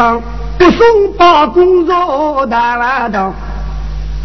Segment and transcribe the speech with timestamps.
[0.00, 0.18] 唱
[0.56, 3.34] 不送包工作大碗汤，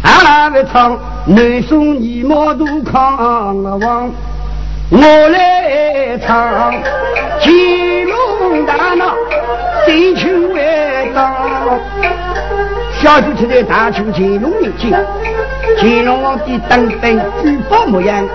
[0.02, 4.10] 还会唱南宋泥毛都抗王，
[4.88, 6.72] 我来唱
[7.42, 9.14] 乾隆大闹
[9.84, 11.30] 地球为当。
[12.98, 14.98] 小主持在大清乾隆年间，
[15.78, 18.26] 乾隆皇帝登登举报模样，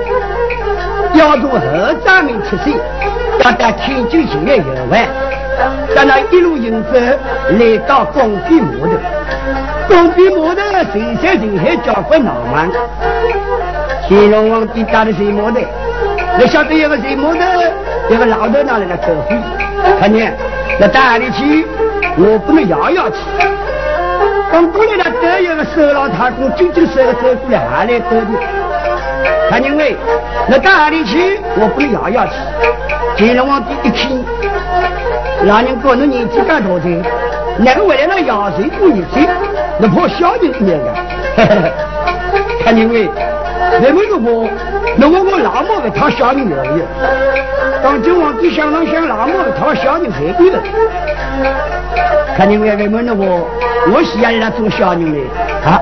[1.16, 1.60] 要从后
[2.06, 2.80] 闸门出现，
[3.44, 5.08] 要到天津前面游玩，
[5.96, 8.92] 在那一路行走，来到广济码头。
[9.88, 10.62] 广济码头
[10.94, 12.70] 人山人海，交关闹忙。
[14.08, 15.60] 乾隆皇帝到了谁码头？
[16.40, 17.40] 你晓得有个谁码头？
[18.10, 19.38] 有个老头拿来了走会，
[20.00, 20.34] 看见？
[20.80, 21.66] 那到哪里去？
[22.18, 23.18] 我不能摇摇去。
[24.52, 28.28] 刚过来了，都有个手老太公，紧紧手的走过来，还来兜的。
[29.50, 29.96] 他认为
[30.48, 31.40] 那到哪里去？
[31.58, 32.34] 我不能摇摇去。
[33.18, 34.12] 乾隆皇帝一看，
[35.46, 36.86] 老人家，你年纪大多大？
[37.58, 38.20] 哪个回来了？
[38.22, 39.28] 摇岁过日岁，
[39.78, 41.72] 你怕小人一样的？
[42.64, 43.10] 他认为
[43.82, 44.50] 那么个我，
[44.98, 46.82] 那我我老母的讨小人容易。
[47.84, 50.60] 当今皇帝想让想老母的讨小人才对了。
[52.38, 53.48] 他认为为么呢我？
[53.92, 55.24] 我喜欢那种小人嘞，
[55.66, 55.82] 啊，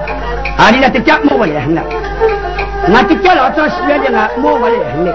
[0.58, 1.84] 啊，你那的家摸不来很了，
[2.92, 5.14] 我的家老早喜欢的啊，摸不来很嘞。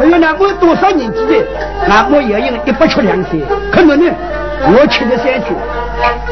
[0.00, 1.46] 还有呢，我多少年纪的，
[1.88, 3.40] 啊，我也有一百出两岁，
[3.70, 4.10] 可能呢，
[4.66, 5.54] 我七十三岁。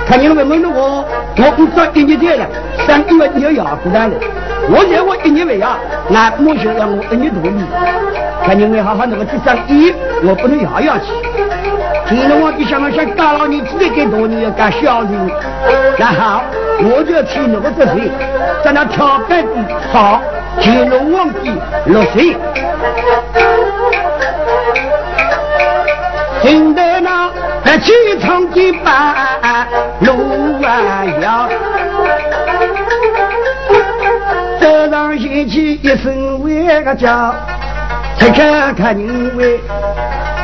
[0.08, 1.04] 他认为问了我，
[1.36, 2.44] 我不早一年多了，
[2.84, 4.14] 上个月你要养过来了。
[4.68, 5.78] 我认为一年为啊，
[6.12, 7.64] 俺母亲让我一年多礼。
[8.44, 9.94] 他认为好好那个去上医，
[10.24, 11.12] 我不能样样去。
[12.08, 15.12] 乾隆皇帝想了想，大老年纪的给大人要干小人，
[15.96, 16.42] 那好，
[16.82, 18.10] 我就替那个责任，
[18.64, 19.54] 在那跳板子
[19.92, 20.20] 好。
[20.58, 21.52] 乾隆皇帝
[21.86, 22.36] 六岁，
[26.42, 27.30] 现在那
[27.64, 29.66] 在机场的半
[30.00, 31.48] 路弯腰，
[34.60, 37.34] 走上前去一声为个叫，
[38.18, 39.60] 才看看因为。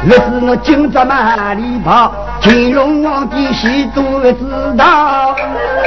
[0.09, 4.45] 若是我今朝马里跑，乾隆皇帝喜都知
[4.79, 5.35] 道。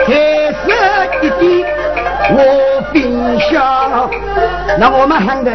[0.06, 0.72] 天色
[1.22, 1.66] 一点
[2.32, 4.10] 我冰箱，
[4.78, 5.52] 那我们喊的，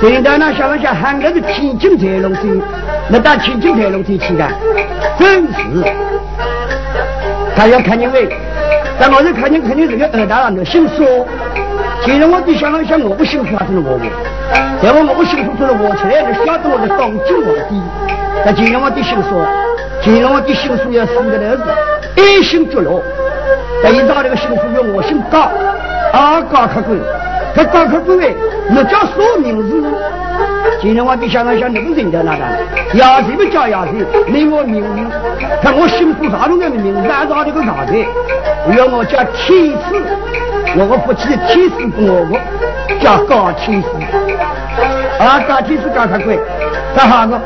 [0.00, 2.44] 现在那小龙虾喊的是天津彩龙山，
[3.08, 4.48] 那到天津彩龙山去的，
[5.18, 5.84] 真是。
[7.54, 8.28] 他要看因为，
[8.98, 11.26] 但我是看见肯定是个二大郎的姓苏。
[12.04, 14.00] 乾隆皇帝小龙虾，我不幸福还是我我。
[14.82, 17.80] 在我我幸福出了我出来，就晓得我的当今皇帝。
[18.44, 19.46] 那乾隆皇帝姓说，
[20.02, 21.62] 乾隆皇帝姓苏要生个儿子，
[22.16, 23.02] 一姓绝罗。
[23.82, 25.50] 那一到那个姓苏要我姓高，
[26.12, 26.98] 啊高客官，
[27.54, 28.32] 他高客官哎，
[28.76, 29.82] 我叫什么名字？
[30.80, 32.58] 乾隆皇帝想了想，那个人在哪干？
[32.94, 33.92] 要谁不叫要谁？
[34.28, 34.88] 没我名字，
[35.62, 37.94] 看我姓苏啥东西的名字，按照这个啥子？
[38.76, 40.02] 要我叫天师，
[40.76, 42.38] 我个父亲天师不我个，
[43.00, 43.88] 叫高天师。
[45.18, 46.38] 啊，高天师高他贵，
[46.96, 47.40] 干哈个？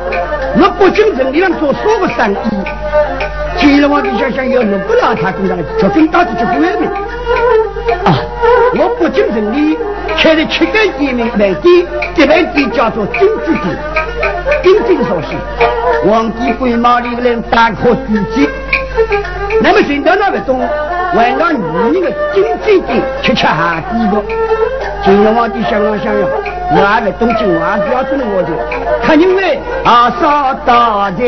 [0.59, 2.37] 我北京城里上做什么生意？
[3.59, 6.89] 乾隆皇帝想想要我不让他工上来，就跟到底就不外面。
[8.05, 8.19] 啊，
[8.75, 9.77] 我北京城里
[10.17, 13.75] 开了七个移民饭店，这饭店叫做金居店，
[14.63, 15.37] 金金所系，
[16.07, 18.47] 皇帝规毛里人大可自荐。
[19.61, 20.59] 那么现在那个东，
[21.15, 21.61] 晚上女
[21.93, 24.23] 人的金居店吃吃下地个。
[25.03, 26.27] 乾隆皇帝想了想呀，
[26.71, 28.49] 我还在东京，我还是要做我的，
[29.01, 31.23] 他因为啊少大的，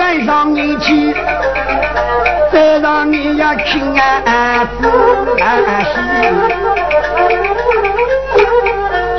[0.00, 1.14] 户外上一去，
[2.50, 4.66] 再让你呀亲啊安
[5.84, 5.90] 喜，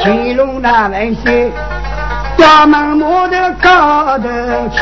[0.03, 1.51] 乾隆那万岁，
[2.35, 4.27] 家门摸得高头
[4.71, 4.81] 去。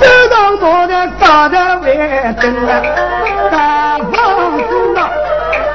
[0.00, 1.94] 走上茅台高头为
[2.40, 2.82] 灯啊，
[3.52, 5.08] 大房子啊，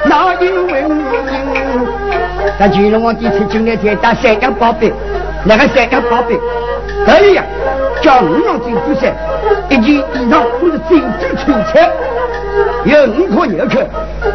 [0.04, 0.90] 哪有为人？
[2.58, 4.92] 那乾隆皇帝出进来才打三样宝贝，
[5.44, 6.38] 那个三样宝贝，
[7.06, 7.42] 可以呀，
[8.02, 9.14] 叫五郎进比赛，
[9.68, 11.90] 一件衣裳都是精致穿穿，
[12.84, 13.80] 有五颗牛壳，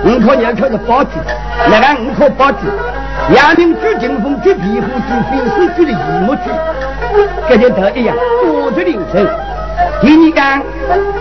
[0.04, 1.12] 五颗牛壳是宝珠，
[1.70, 2.58] 那个五颗宝珠，
[3.30, 5.96] 两名举金风举皮肤举粉丝举的羽
[6.28, 6.50] 毛举，
[7.48, 9.28] 跟这头一样，多着灵神。
[10.02, 10.64] 第二讲，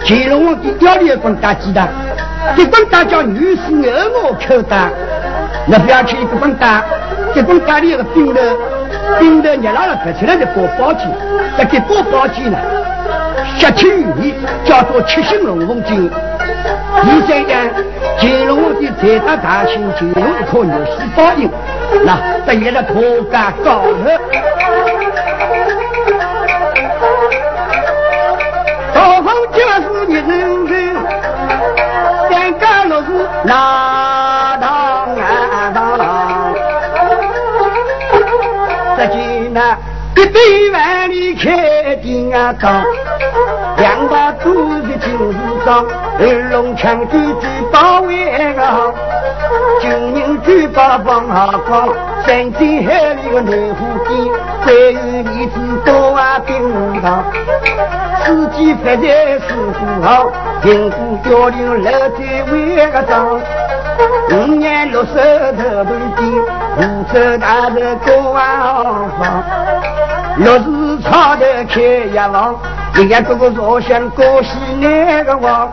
[0.05, 1.89] 乾隆皇帝要你一棍打鸡蛋，
[2.57, 4.89] 一棍打叫女士耳膜口打，
[5.67, 6.83] 那不要去一棍打，
[7.35, 8.41] 一棍打里有个冰的，
[9.19, 11.07] 冰的热辣辣拍出来的包包起，
[11.57, 12.59] 那给包包起呢，
[13.57, 14.35] 下起雨
[14.65, 16.11] 叫做七星龙凤金。
[17.03, 17.61] 第三样，
[18.19, 21.49] 金龙的财大大清，金龙一颗牛屎报应，
[22.05, 23.01] 那得意了破
[23.31, 23.95] 干高头。
[28.93, 30.97] 刀锋就是一人人，
[32.29, 33.07] 三干六是
[33.45, 33.90] 哪
[40.21, 42.85] 一对万里开金啊当。
[43.79, 44.53] 两把都
[44.83, 45.87] 是金丝装，
[46.19, 48.95] 二龙枪举举保卫个，
[49.81, 51.89] 金银举把放下光，
[52.27, 54.29] 山间海里个南湖边，
[54.67, 57.25] 再有女子多啊冰糖，
[58.27, 60.31] 四季发财四虎好，
[60.63, 63.41] 金鼓交流来在为个张，
[64.33, 65.15] 五年六十
[65.57, 66.31] 头半边，
[66.77, 68.45] 五洲大头过万
[69.19, 69.43] 方，
[70.37, 71.81] 六日草头开
[72.15, 72.55] 药房。
[72.95, 75.71] 人家哥哥说想过西那个王，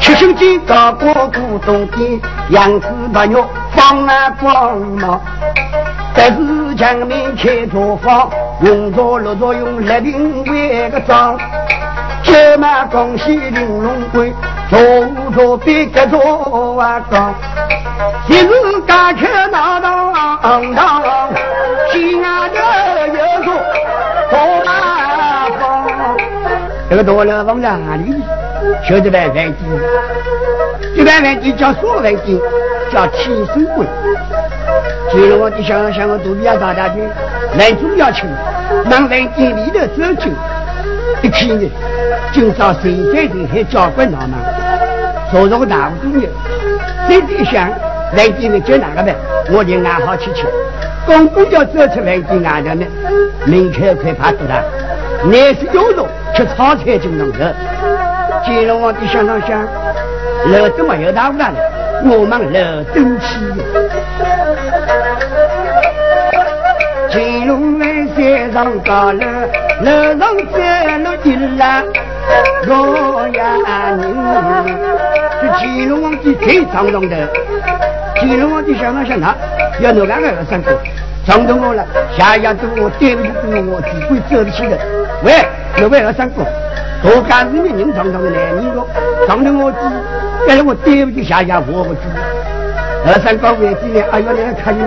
[0.00, 2.20] 七星金高过古董店，
[2.50, 3.36] 杨子白玉
[3.74, 5.20] 放啊光芒。
[6.14, 8.30] 但是前面开作坊，
[8.62, 11.38] 用着六着用立定为个章，
[12.22, 14.32] 九马恭喜玲珑贵，
[14.70, 17.34] 坐五坐别个坐啊岗，
[18.28, 21.02] 一日家客闹闹昂荡，
[26.92, 28.14] 这个多了放在哪里？
[28.86, 29.54] 晓得办饭店，
[30.94, 32.38] 这办饭店叫什么饭店？
[32.92, 33.86] 叫天生贵。
[35.10, 36.96] 今日我的想想我肚皮要大大的，
[37.56, 38.28] 来主要请，
[38.90, 40.34] 让饭店里头走进，
[41.22, 41.70] 一看呢，
[42.30, 44.38] 今朝谁在人海交关闹忙，
[45.30, 46.28] 坐着个大屋子呢，
[47.08, 47.70] 再一想，
[48.14, 49.16] 饭店里叫哪个办？
[49.50, 50.44] 我就安好去吃。
[51.06, 52.84] 刚刚要走出饭店外头呢，
[53.46, 54.62] 门口快怕死了，
[55.24, 56.06] 那是有肉。
[56.42, 57.54] 吃炒菜就能的，
[58.44, 59.62] 金龙王的想想想，
[60.46, 61.52] 楼怎么有大屋了？
[62.04, 63.38] 我们楼登起。
[67.10, 67.86] 金龙来
[68.16, 69.24] 山上高楼，
[69.82, 71.84] 楼上摘了一篮
[72.66, 73.62] 洛阳
[73.98, 74.02] 人。
[75.40, 77.16] 是金龙王的最长长的，
[78.20, 79.36] 金龙王的想想想他
[79.78, 80.76] 要哪个二三哥，
[81.24, 81.86] 长到我了，
[82.18, 84.76] 下下都我对不起我，我只会走不起的。
[85.22, 85.32] 喂。
[85.76, 86.44] 各位二三哥，
[87.02, 88.86] 多干日面人长长的男人个，
[89.26, 89.78] 长得我子，
[90.46, 92.00] 但是我对不起下下活不住。
[93.06, 94.82] 二三哥为今年哎呀，你看你，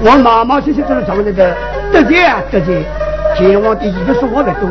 [0.00, 1.56] 我毛毛细细都是长得的，
[1.92, 2.84] 得罪啊得罪，
[3.36, 4.68] 见我的一个说话的多，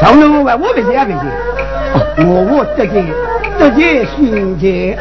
[0.00, 3.04] 长得我外我不是也不是，我我得罪
[3.58, 4.98] 得罪心结。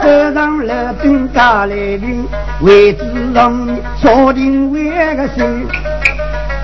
[0.00, 2.26] 走上了兵大来临，
[2.60, 3.04] 位置
[3.34, 5.44] 上锁定为个谁？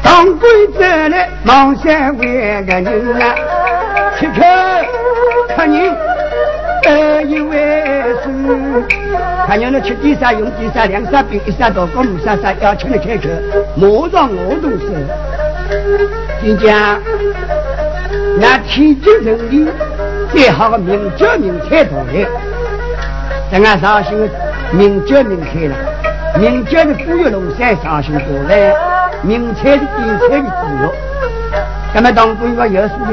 [0.03, 0.81] 当官走
[1.11, 3.35] 来忙山为个人啊，
[4.19, 4.41] 吃客
[5.55, 5.95] 客人
[6.83, 7.57] 得一位
[8.23, 8.85] 是，
[9.47, 13.29] 看见了吃点啥用点啥，两啥饼一啥刀工五啥啥，要吃的开口，
[13.77, 14.87] 马上我动手。
[16.43, 16.99] 人家
[18.41, 19.69] 那天津城里
[20.33, 22.27] 最好的名酒名菜多来。
[23.51, 24.29] 等俺绍兴
[24.73, 25.77] 名酒名菜了，
[26.39, 28.75] 名酒的古玉龙山绍兴多来，
[29.21, 30.95] 明菜的点菜的猪肉。
[31.93, 33.13] 那么当官个有数的，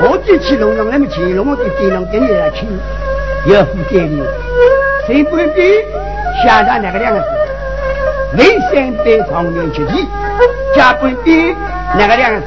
[0.00, 2.68] 我就去龙龙那么乾隆的乾隆给你来请，
[3.46, 4.20] 有副店里，
[5.06, 5.84] 谁不必
[6.44, 7.26] 下上那个两个字？
[8.38, 10.08] 为山北长年之地，
[10.74, 11.54] 加不必
[11.96, 12.46] 那个两个字？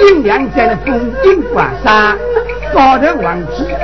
[0.00, 2.14] 阴阳在的风景刮痧，
[2.74, 3.74] 高头望天。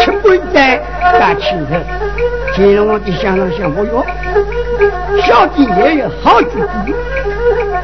[0.00, 0.80] 吃不在
[1.18, 1.74] 大青头，
[2.54, 4.04] 金龙王的想了想，我哟，
[5.22, 6.94] 小弟也有好主意。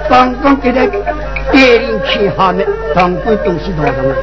[0.08, 0.80] 刚刚给他
[1.52, 2.62] 带领去好呢，
[2.94, 4.14] 当官东西多上了，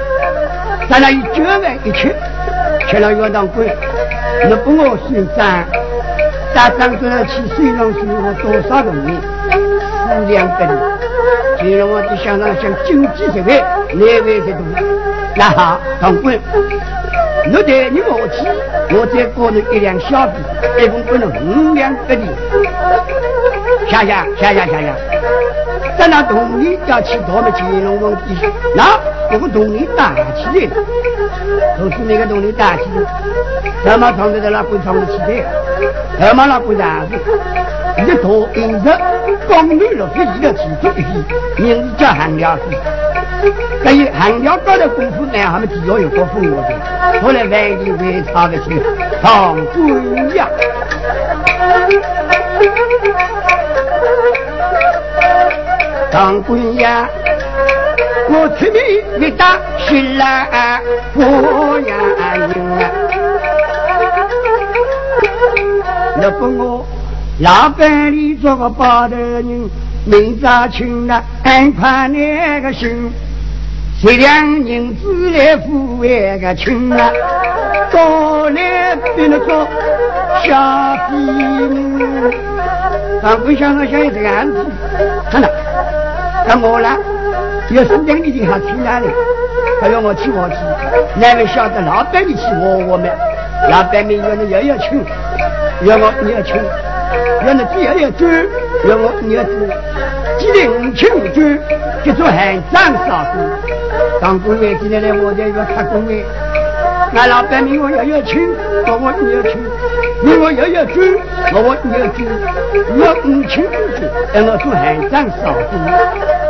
[0.89, 2.15] 咱俩一九万一吃，
[2.87, 3.67] 吃了药当官，
[4.47, 5.65] 你不我算账，
[6.53, 9.17] 打仗都要去水上水，我多少容易，
[9.51, 10.71] 四两百里。
[11.59, 14.61] 金龙王的想了想，经济实惠，内外才多。
[15.35, 16.37] 那好，当官。
[17.45, 18.47] 我带你我去，
[18.95, 20.33] 我再给你一两小子，
[20.79, 22.23] 一共分了五两一地。
[23.89, 24.95] 想想想想想想，
[25.97, 28.35] 咱那动力要去他们金龙王地，
[28.75, 28.97] 那
[29.29, 30.69] 这个动力大起来，
[31.77, 35.43] 都是那个动力大起来，他妈装的在那会装得起来，
[36.19, 37.15] 他妈那会啥子？
[38.05, 38.89] 一头银子，
[39.47, 41.03] 光女了，飞一个起做一批，
[41.63, 42.61] 名字叫韩家子。
[43.83, 48.81] 还有韩家高的功夫呢，他们只要有个风我的，后来万里为差的去
[49.21, 50.47] 唐官呀。
[56.11, 57.07] 当官呀，
[58.35, 60.47] 我出面为打新郎
[61.13, 61.95] 过呀
[62.35, 62.49] 人
[62.81, 62.89] 啊！
[66.19, 66.85] 若不我
[67.41, 69.69] 老板里做个包头人，
[70.05, 73.11] 明早请了安排那个心。
[74.01, 77.11] 这两银子来付那个亲啊，
[77.91, 79.67] 到来变了做
[80.43, 82.33] 小弟们。
[83.21, 84.65] 当不想到想这个样子，
[85.29, 85.47] 看到，
[86.47, 86.97] 那我呢？
[87.69, 89.07] 有时间你就还去哪里？
[89.81, 90.55] 还要我去我去？
[91.19, 93.09] 哪位晓得老板你去我我们？
[93.69, 95.03] 老板们要你要要请，
[95.83, 96.55] 要我你要请，
[97.45, 98.27] 要你只要要做，
[98.87, 99.51] 要我你要做。
[100.37, 101.43] 既然五请五做，
[102.03, 103.35] 就做很长少工。
[104.21, 106.25] 当工位进来来，我在要看工位。
[107.15, 108.41] 俺老板们我要要请，
[108.87, 109.57] 我我你要请；
[110.21, 111.03] 你我要要做，
[111.53, 112.25] 我我你要做。
[112.95, 116.42] 我五请五做，让我做寒长少工。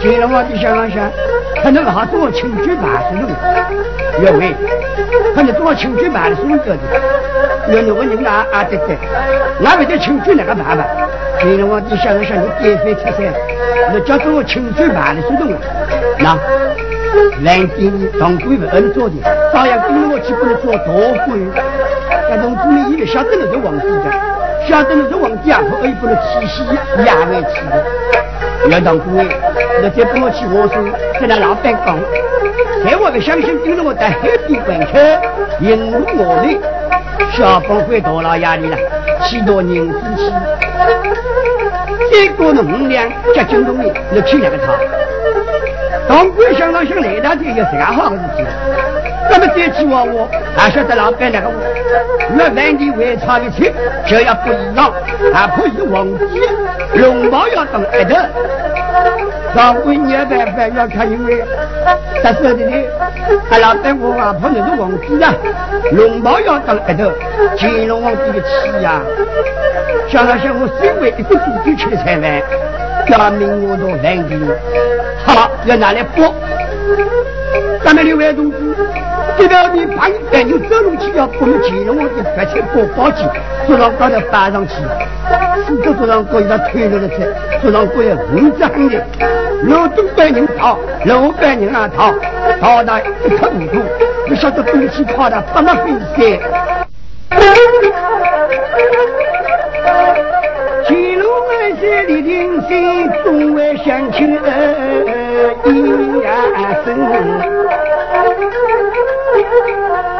[0.00, 1.10] 今了我就想了想，
[1.62, 3.30] 他那个好做请举办事弄，
[4.24, 4.54] 要为，
[5.34, 6.82] 可能做请举办事弄得的。
[7.68, 8.96] 要那个人啊啊对对，
[9.64, 10.84] 俺为得请举那个办法。
[11.40, 13.32] 今了我就想了想，你减肥出噻，
[13.92, 15.58] 那叫做请举办事弄啊，
[16.18, 16.36] 那。
[17.42, 17.90] 蓝天
[18.20, 19.14] 当官不能做的，
[19.50, 20.84] 照样跟我去不能做大
[21.24, 21.38] 官。
[22.28, 24.12] 那同志们以为晓得那是皇帝的，
[24.68, 26.62] 晓得那是皇帝啊，可以不能气息
[27.06, 27.84] 压回去的。
[28.70, 29.26] 要当官，
[29.82, 30.82] 你再跟我去我说，
[31.20, 31.98] 跟那老板讲，
[32.84, 35.20] 在我不相信跟着我的海边观看，
[35.60, 36.46] 引入我的
[37.32, 38.76] 小帮会大老压力了，
[39.22, 40.32] 许多人之气。
[42.12, 44.72] 再过了五两接金东的，那去两个他。
[46.08, 48.46] 当官想当想来，他就有这样好的事情。
[49.28, 53.72] 那么再去问我，还晓得老板那个，我万地为差的钱
[54.06, 54.92] 就要不一样，
[55.34, 56.40] 还可以忘记
[56.94, 58.16] 龙毛要当一头。
[59.54, 61.42] 当官要办法要看因为，
[62.22, 62.84] 他说的呢，
[63.50, 65.34] 他老板我啊不能是忘记啊，
[65.92, 67.10] 龙毛要当一头，
[67.58, 69.00] 乾隆皇帝的气呀！
[70.08, 72.42] 想了想，我身为一个主子吃的菜饭，
[73.08, 74.36] 要命我都万地。
[75.24, 76.32] 好，要拿来剥。
[77.84, 78.56] 咱们六位同志，
[79.38, 83.24] 这条你把一百牛走路去要不能乾隆皇帝白切剥包机，
[83.66, 84.74] 坐到高头搬上去，
[85.66, 87.16] 四个坐上高一个推着的车，
[87.62, 89.04] 坐上高有五只行人，
[89.68, 92.12] 老东北人逃，老北人啊逃，
[92.60, 93.80] 逃得一塌糊涂，
[94.26, 96.40] 不晓得东西跑的不能飞噻。
[101.78, 104.38] 乾隆二世李廷心，众位乡亲。
[105.64, 106.30] 一呀
[106.84, 106.98] 声，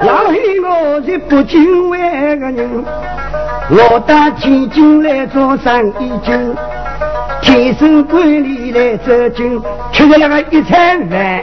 [0.02, 1.98] 老黑我是不敬畏
[2.36, 2.84] 个人，
[3.70, 6.54] 我打天津来做生意经，
[7.40, 9.60] 天生管理来走进，
[9.92, 11.40] 吃的那个一餐饭，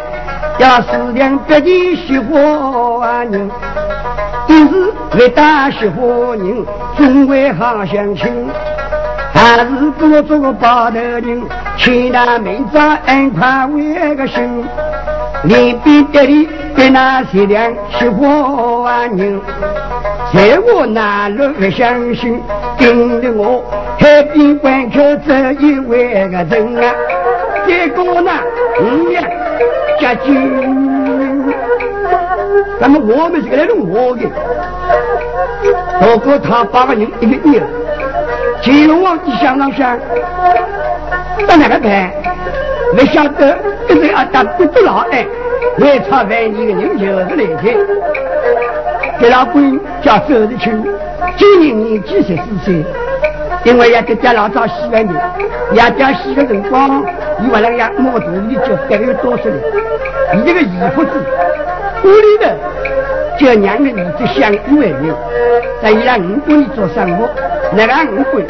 [0.59, 3.49] 要四两白的雪花人，
[4.47, 6.65] 一是为大雪花人，
[6.97, 8.47] 总会好相亲。
[9.43, 11.43] 还是多做个包头人，
[11.77, 14.63] 请那明早安排为个心，
[15.43, 17.69] 连边带里对那些两
[17.99, 19.41] 喜欢人，
[20.33, 22.41] 在我那路不相信，
[22.79, 23.61] 跟着我
[23.99, 26.95] 海边关口这一位个人啊，
[27.67, 28.31] 结果呢，
[28.79, 29.21] 五两
[29.99, 31.53] 加金，
[32.79, 34.21] 那么我们是个来弄我的，
[35.99, 37.61] 不过他八个人一个月。
[38.63, 39.99] 乾隆皇帝想了想，
[41.45, 42.09] 到哪个办？
[42.95, 45.25] 没晓得，跟着阿达不得老爱，
[45.79, 47.77] 来朝万年的人就是来听。
[49.19, 50.81] 给老官叫周日清，
[51.35, 52.85] 今年年纪十四岁，
[53.65, 55.13] 因为也在家老早洗完的，
[55.73, 57.03] 也家洗的辰光，
[57.41, 59.55] 伊为了呀摸肚里就半个月多出来，
[60.35, 61.11] 你这个衣服子，
[62.05, 62.47] 屋里头
[63.37, 65.13] 就两个儿子相依为命，
[65.81, 67.27] 在伊拉五官里做生活。
[67.75, 68.45] 那个五官，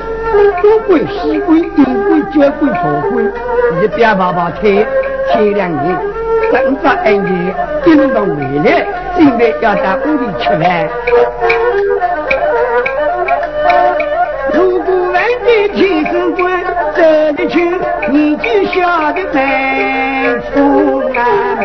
[0.62, 3.14] 东鬼、西鬼、阴鬼、交官、左官，
[3.82, 4.86] 一边跑跑腿，
[5.32, 5.98] 前两年，
[6.52, 10.90] 等着二年，一路回来，准备要到屋里吃饭。
[14.54, 16.62] 如果万岁天生官
[16.94, 17.02] 走
[17.38, 17.80] 得去，
[18.12, 21.64] 你就晓得难出难名。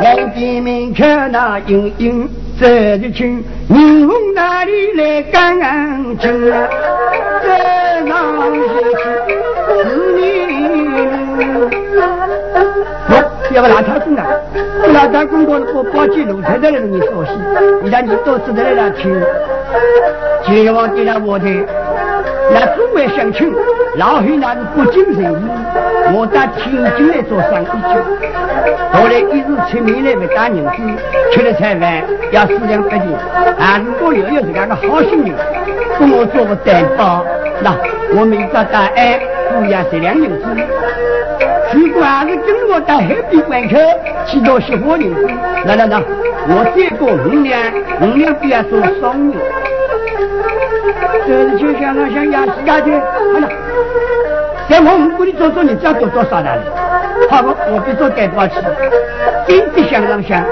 [0.00, 2.26] 皇帝明看那英英。
[2.58, 5.58] 走得去，你从哪里来干
[6.16, 6.22] 净？
[6.22, 6.24] 走
[8.08, 8.10] 上
[8.54, 8.58] 西
[8.96, 9.02] 去
[9.84, 10.18] 是你。
[13.06, 13.12] 不，
[13.54, 14.24] 要不老太公啊？
[14.94, 17.32] 老太公到我宝鸡路太太那里说戏，
[17.82, 19.22] 你让你到这里来听。
[20.46, 21.44] 秦皇帝那我的，
[22.50, 23.52] 那诸位乡亲，
[23.96, 25.48] 老汉那是不精神意，
[26.14, 27.92] 我到天津来做生意去。
[28.92, 30.70] 后来一日出面来不打银子，
[31.32, 32.02] 吃了菜饭
[32.32, 33.12] 要四两八斤。
[33.58, 35.34] 啊，如果有有这样个好心人，
[35.98, 37.24] 跟我做个担保，
[37.62, 37.76] 那
[38.14, 40.44] 我明朝答案付押十两银子。
[41.74, 43.76] 如果还是跟我到海边关口
[44.26, 45.26] 去到十花银子，
[45.66, 46.00] 那那那，
[46.48, 47.60] 我再过五两，
[48.00, 49.36] 五两不要做双人。
[51.28, 53.48] 这是就像那像亚细亚的，哎呀，
[54.66, 56.62] 在我五谷里做做，你家多多少哪里？
[57.28, 58.54] 好不，我别做担保去。
[59.46, 60.42] 经济向上想，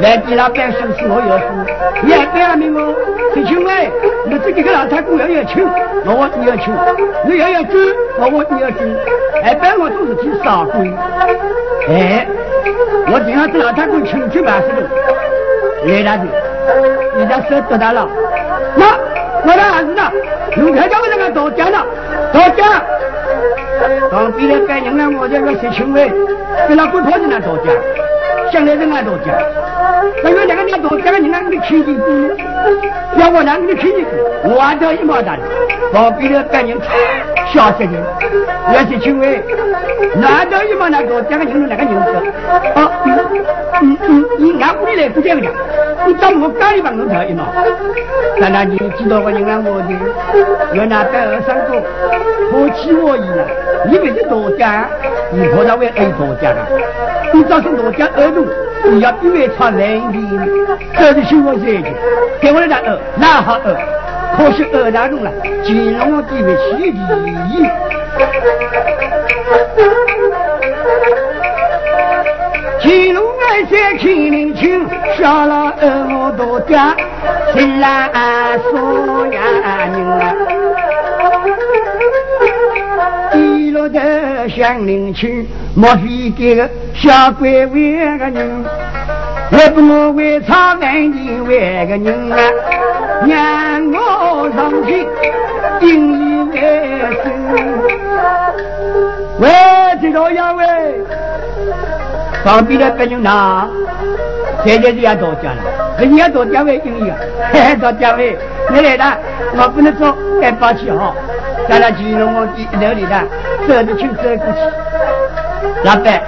[0.00, 2.94] 外地老百姓是我有福，你还别了命我。
[3.34, 3.90] 陈青伟，
[4.26, 5.66] 你这几个老太公要要请，
[6.06, 6.72] 我我你要请，
[7.26, 7.76] 你要要住，
[8.20, 8.78] 我我你要住，
[9.42, 10.94] 还办我做事情少鬼。
[11.88, 12.24] 哎，
[13.10, 14.88] 我今下子老太公请去办事了，
[15.88, 16.24] 来大的，
[17.18, 18.08] 你家手多大了？
[18.76, 18.86] 那
[19.46, 20.10] 我的儿子呢？
[20.56, 21.84] 你看叫我那个多讲了，
[22.32, 22.82] 多讲。
[24.10, 26.10] 当兵的干人了，我这个十清位，
[26.68, 27.74] 给那鬼婆子那多讲，
[28.50, 29.34] 乡里人那多讲。
[30.22, 32.02] 那有两个人多讲，人家给你听进去，
[33.16, 34.06] 要我让你听进去，
[34.44, 35.42] 我按照一毛大的。
[35.92, 36.76] 当兵的干人，
[37.52, 37.92] 小些人，
[38.72, 39.42] 要是清位，
[40.22, 42.10] 按照一毛那多讲个人那个人子，
[42.74, 42.90] 啊，
[43.80, 45.52] 嗯嗯，你俺屋里来不讲讲，
[46.06, 47.44] 你找我干一帮弄条一毛。
[48.38, 51.80] 那那你知道我人让我的，要拿百二三个，
[52.50, 53.46] 不欺我意了。
[53.86, 54.86] 你别是多讲，
[55.30, 56.66] 你婆家为爱多讲啊！
[57.32, 58.44] 你造成多讲耳朵，
[58.86, 61.88] 你要比外差人的，这是新闻写的。
[62.40, 63.74] 给我来打二，那好二，
[64.36, 65.30] 可惜二大中了，
[65.64, 66.98] 金融地位起第
[67.50, 67.66] 一。
[72.80, 76.94] 金龙二三千零清，下了二我多讲，
[77.54, 79.40] 谁来说呀
[79.86, 80.63] 人
[83.84, 83.88] 啊？
[83.88, 88.64] 的乡邻去，莫非这个小鬼为个人？
[89.50, 92.38] 要不我为啥问你为个人啊？
[93.26, 95.06] 让我上去
[95.78, 96.58] 定义为
[97.22, 97.24] 生，
[99.38, 99.48] 为
[100.00, 100.64] 这个要为
[102.42, 103.68] 旁边的别人拿，
[104.64, 105.56] 现在就要到家了，
[105.98, 107.16] 人家到家为定义啊，
[107.52, 108.36] 嘿嘿，到家为
[108.72, 109.18] 你来了，
[109.56, 111.14] 我不能说该抱歉哈，
[111.68, 113.20] 咱俩进入我的楼里的。
[113.66, 114.60] 走得去走过去，
[115.84, 116.20] 老板，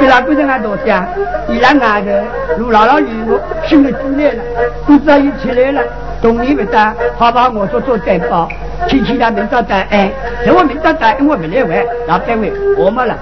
[0.00, 1.06] 给老鬼人还多讲，
[1.46, 2.10] 伊拉外头
[2.58, 4.42] 如姥姥与我心里滋来了，
[4.84, 5.80] 不知道伊出来了，
[6.20, 8.48] 动力不大，好吧，我做做担保，
[8.88, 10.10] 亲戚他明早答案，
[10.44, 13.16] 在我明早答案我不来玩，老板问，我没了，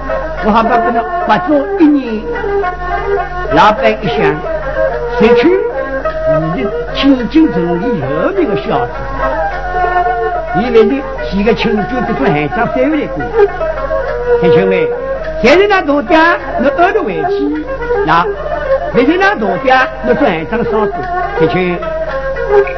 [0.47, 2.23] 我好吧不能不做一年，
[3.53, 4.35] 老板一想，
[5.19, 5.61] 谁去？
[6.55, 8.93] 你的亲近城里有名的小子，
[10.57, 11.03] 以为你。
[11.31, 13.25] 几个亲就不做海上三月来过，
[14.43, 14.87] 听清没？
[15.43, 17.65] 现在那大家你二着回去，
[18.05, 18.23] 那
[18.93, 20.93] 明天那大家我做海上烧水，
[21.38, 21.79] 听清？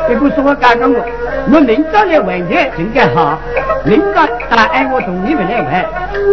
[0.07, 1.05] 别个说我刚刚我，
[1.53, 3.41] 我明早来完成应该好，
[3.85, 5.85] 明早答案我同你们来完，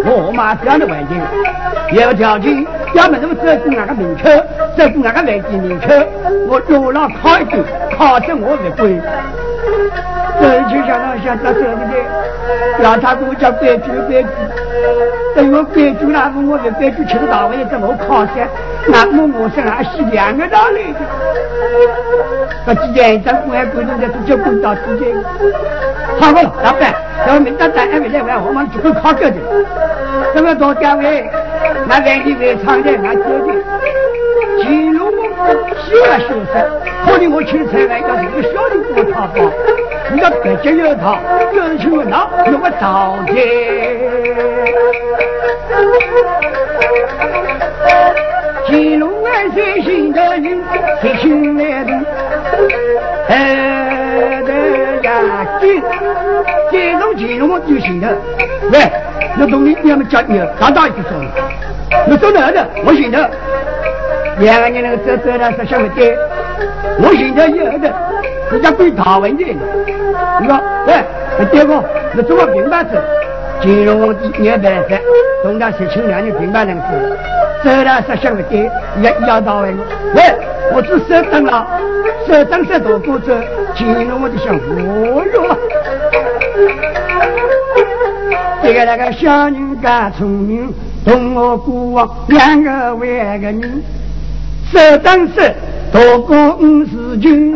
[0.06, 1.18] 我马上的完成。
[1.92, 4.30] 有条件，要么我照顾那个门口，
[4.78, 5.88] 照顾那个外地门口，
[6.48, 7.66] 我多了考一顿，
[7.98, 9.02] 考得我不归。
[10.42, 11.78] 这就像那像这这的，
[12.82, 14.30] 让他给我叫规矩规矩，
[15.36, 18.32] 等我规矩那么我的规矩吃得到位，怎么考试？
[18.88, 21.00] 那么我身上是两个道理的。
[22.66, 25.16] 那既然一张公安规定在做叫公道之间，
[26.20, 26.92] 好了，老板，
[27.28, 29.38] 要明天答案没来，我们就会考个的。
[30.34, 31.30] 这个到单位，
[31.88, 33.54] 那外地外厂的俺走的，
[35.48, 36.54] 融修啊修身，
[37.06, 39.38] 可怜我请菜来要一个小的给我掏包。
[40.14, 41.18] 你要北京有套，
[41.54, 43.36] 就是请问那有个道歉。
[48.68, 50.62] 金龙万岁，新的人，
[51.02, 51.92] 谁请来的？
[53.30, 54.54] 哎的
[55.04, 55.82] 呀，金
[56.70, 58.08] 金龙金龙就行了。
[58.72, 58.80] 喂，
[59.38, 61.12] 那东西你要么叫你刚到一个说，
[62.08, 62.66] 你说哪的？
[62.86, 63.30] 我姓的。
[64.42, 66.18] 两个人那个走走了是什么的？
[67.00, 67.94] 我姓的有的，
[68.52, 69.44] 人家归大文的。
[69.44, 71.06] 你说，哎，
[71.52, 73.00] 爹哥，你怎么平板子？
[73.62, 74.96] 金融王的年办法，
[75.44, 76.86] 东大十七两年平板两次，
[77.64, 79.76] 走了十箱的爹，也要到位。
[80.16, 80.24] 喂，
[80.74, 81.68] 我只手等了，
[82.28, 83.34] 手等手多过走，
[83.76, 85.58] 金融王就想活哟。
[88.64, 90.74] 这个那个小人家聪明，
[91.06, 93.84] 同我过往两个外个人，
[94.72, 95.42] 这等手
[95.92, 97.54] 多过五十军，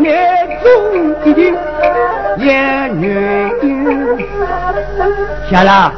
[0.00, 1.56] 眼中一定。
[2.36, 3.50] 也女。
[5.50, 5.90] 小老，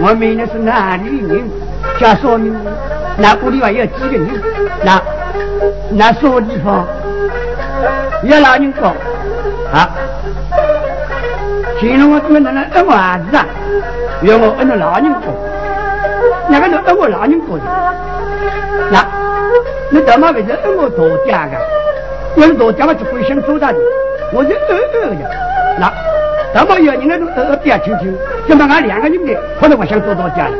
[0.00, 1.48] 我问的是哪里人？
[2.00, 2.54] 叫啥名？
[3.16, 4.28] 那屋里还有几个人？
[4.84, 5.00] 那
[5.90, 6.84] 那什么地方？
[8.24, 8.88] 有老人过
[9.72, 9.88] 啊？
[11.78, 13.46] 形容我怎么能来摁我儿子啊？
[14.22, 15.32] 要我摁着老人过？
[16.48, 17.58] 哪个能摁我老人过？
[18.90, 19.06] 那
[19.90, 21.58] 你怎么为什摁我大家的？
[22.36, 23.78] 我是大家嘛，就会想做他的。
[24.32, 25.28] 我是二二的。
[25.80, 25.92] 那
[26.54, 28.16] 怎么有人那种二二比较亲亲？
[28.48, 30.54] 怎么俺两个人的，可能我想做大家了。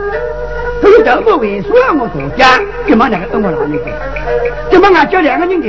[0.83, 2.61] 可是这么为什么我大家？
[2.89, 3.93] 怎么那个摁我老人过？
[4.71, 5.69] 怎么俺叫两个人的？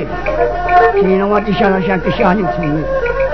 [1.00, 2.84] 听了我就想了想，给小人聪明，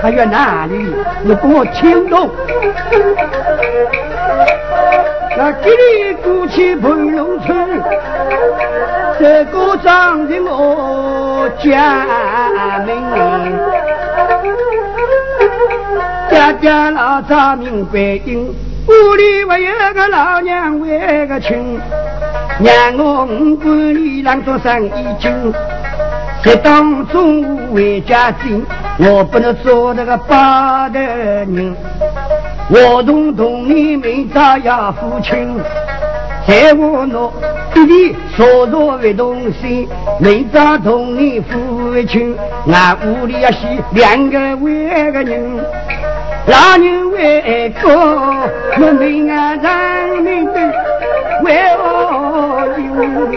[0.01, 0.93] 还有哪里？
[1.23, 2.29] 你给我听懂？
[5.37, 7.55] 那给你鼓起盘龙村，
[9.19, 12.06] 这个长的我家
[12.86, 12.88] 门，
[16.30, 18.47] 家家老早明白应，
[18.88, 21.80] 屋里还有个老娘为个亲，
[22.60, 25.51] 让我五官里当做生意经，
[26.43, 28.63] 在当中午回家进，
[28.99, 31.75] 我不能做那个八的人。
[32.69, 35.60] 我同同你明早要父亲，
[36.47, 37.29] 在我那
[37.73, 42.33] 弟弟说着为东西，明早同你父亲，
[42.71, 45.57] 俺屋里要是两个外个人，
[46.47, 50.53] 老人为个我命啊人民的
[51.43, 53.27] 为我有，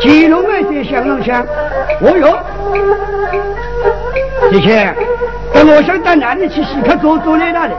[0.00, 1.42] 乾隆啊在想了想，
[2.00, 2.38] 哦哟，
[4.50, 4.94] 谢谢。
[5.52, 7.74] 那我想到哪里去洗客做做来那里？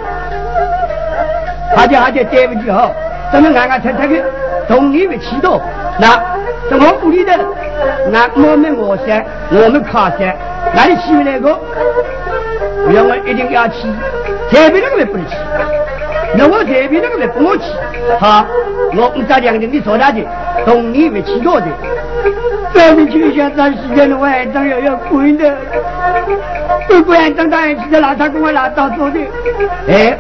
[1.76, 2.92] 好的好的，对不起哦，
[3.32, 4.16] 咱们安安猜猜的，
[4.68, 5.60] 同你们祈祷。
[6.00, 6.18] 那
[6.70, 7.32] 在我屋里头，
[8.12, 10.36] 那我们我先，我们靠山，
[10.76, 11.50] 哪里去那个？
[12.94, 13.88] 要我一定要去，
[14.52, 15.36] 这边那个也不能去。
[16.36, 17.64] 那我这边那个也不我去。
[18.20, 18.46] 好，
[18.96, 20.28] 我们这两人你坐下去，
[20.66, 21.66] 同你们祈祷的。
[22.74, 25.56] 咱们就像咱西边的外长要要滚的。
[26.88, 29.20] 不管长大一起的老太跟我老早做的，
[29.88, 30.18] 哎，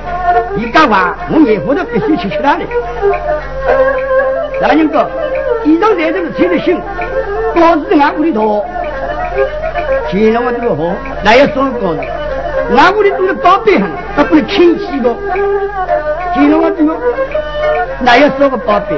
[0.56, 2.64] 你讲话我眼活都必须去吃他的。
[4.62, 5.10] 老人哥，
[5.64, 6.80] 衣裳在这个穿的新，
[7.56, 8.66] 包子在俺屋里头，
[10.12, 12.04] 见了我这个货，那要说高的，
[12.78, 15.14] 俺屋里都是宝贝很，他不能轻欺的。
[16.36, 16.96] 见了我这个，
[18.00, 18.96] 那要说个宝贝，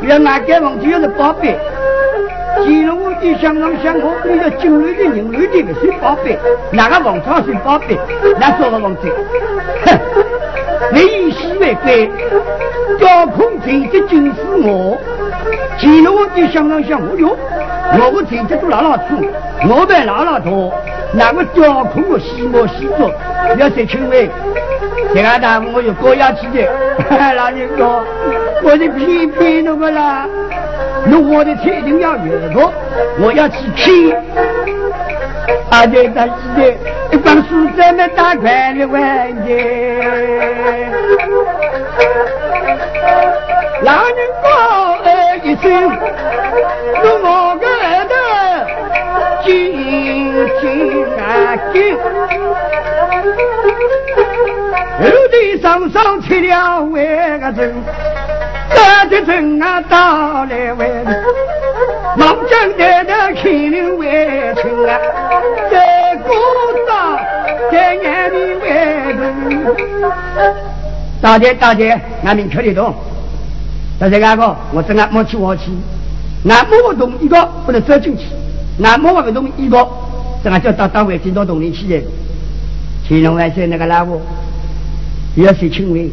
[0.00, 1.58] 原来盖房子要是宝贝。
[2.64, 6.38] 见了我的香港香火，你的金瑞的银瑞的不是宝贝，
[6.72, 7.98] 哪个王朝是宝贝？
[8.38, 9.02] 那说个王子，
[9.86, 9.98] 哼，
[10.92, 12.10] 你以西为贵，
[13.00, 14.98] 高空前的就是我。
[15.78, 17.34] 见了我的香港香火哟，
[17.98, 19.04] 我个前脚都老老粗，
[19.62, 20.70] 我们老老多，
[21.14, 23.10] 那个高空的西莫西做，
[23.56, 24.28] 要谁请问？
[25.14, 26.68] 这个大我有高压气的，
[27.34, 28.04] 老人说，
[28.62, 30.26] 我是批评那个啦。
[31.06, 32.72] 那我的车一定要越过，
[33.18, 34.14] 我要去听。
[35.72, 36.60] 而且他是的，
[37.12, 39.48] 一帮书生们大块的玩的。
[43.82, 44.48] 老人高
[45.04, 45.08] 二
[45.42, 45.64] 一声，
[47.02, 48.12] 我我个儿子
[49.44, 49.48] 紧
[50.60, 50.62] 紧
[51.18, 51.20] 啊
[51.72, 51.74] 紧。
[55.00, 57.72] 后头上上去了万个人。
[58.74, 60.88] 大的村啊，到来为
[62.16, 64.98] 孟姜的的开领为亲啊，
[65.70, 66.30] 在古
[66.86, 67.18] 道
[67.70, 69.20] 在眼里为人。
[71.20, 72.94] 大姐大姐，俺明确的懂。
[73.98, 75.70] 但是那个，我正俺没去我去，
[76.48, 78.24] 俺没动一个不能走进去，
[78.82, 79.86] 俺没不动一个，
[80.42, 82.02] 这俺就到单位进到洞里去的。
[83.06, 84.20] 乾隆万岁，那个老婆
[85.36, 86.10] 要是请问。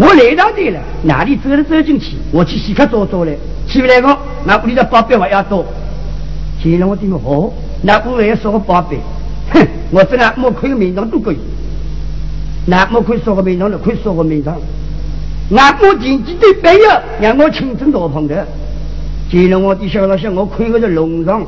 [0.00, 3.38] 我来到这了，哪里走都走进去，我去洗客做做嘞。
[3.68, 5.62] 起不来个，那屋里的宝贝还要多。
[6.62, 8.98] 现在我听说哦，那屋还要说个宝贝，
[9.52, 9.60] 哼，
[9.90, 11.36] 我这个莫看名堂都可以。
[12.64, 14.56] 那莫可以说个名堂的，可以说个名堂。
[15.50, 18.46] 那我前几对朋友让我亲自到碰的，
[19.30, 21.44] 见了我的小老乡，我看个是龙上，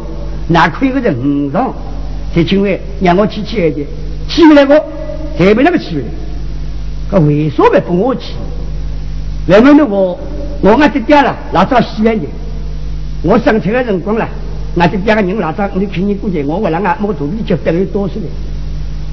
[0.49, 1.73] 那看个是五上，
[2.35, 3.87] 才请问让我去去的，
[4.29, 4.79] 起不来个，
[5.38, 6.05] 才没那个起不来。
[7.20, 8.35] 为什么不我去？
[9.48, 10.18] 原本的我，
[10.61, 12.25] 我俺这爹了，老早喜欢的。
[13.22, 14.29] 我生出的辰光了，
[14.77, 18.22] 俺这爹个人老早，你看你过去我为了俺莫做的就等于多少了。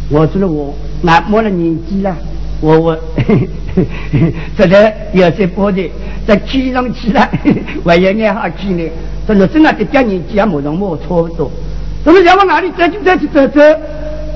[0.10, 2.16] 我说了我，俺没了年纪了，
[2.62, 2.98] 我我，
[4.56, 5.92] 这个有些波的
[6.28, 7.28] 在天上去了，
[7.84, 8.84] 还有眼好看呢。
[9.28, 11.52] 这老真啊，这爹年纪也没上我差不多。
[12.04, 13.60] 怎么叫我哪里走就走去走走，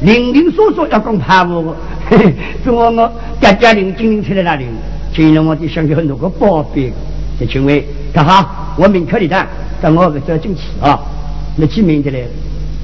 [0.01, 1.75] 零零琐琐要讲怕我。
[2.09, 2.35] 嘿嘿，
[2.65, 4.65] 中我我家家领金陵出来那里，
[5.13, 6.91] 金龙我就想起很多个宝贝。
[7.39, 7.81] 这请问，
[8.13, 9.47] 干好，我明确的讲，
[9.81, 10.99] 等我个走进去啊，
[11.55, 12.27] 你去明的嘞。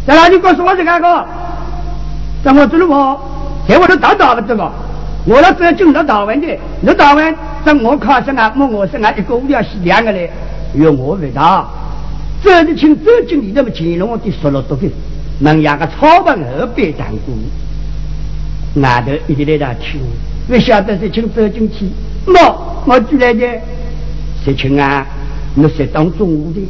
[0.08, 1.25] 在哪你告诉我这个个？
[2.43, 3.19] 在我这里我，
[3.67, 4.71] 在我这打打不对吧？
[5.25, 6.47] 我那走进到台湾的，
[6.82, 10.32] 那台湾在我考上啊，我我是啊一个五要是两个嘞，
[10.73, 11.67] 由我为大。
[12.41, 13.69] 这里请走进里头么？
[13.75, 14.89] 乾隆皇帝说了多的，
[15.39, 17.38] 能养个草本后边当官，
[18.75, 19.99] 外头一直在打听，
[20.47, 21.88] 不晓得是请走进去，
[22.27, 23.47] 我我进来的，
[24.45, 25.05] 是请啊，
[25.55, 26.62] 你是当中午的，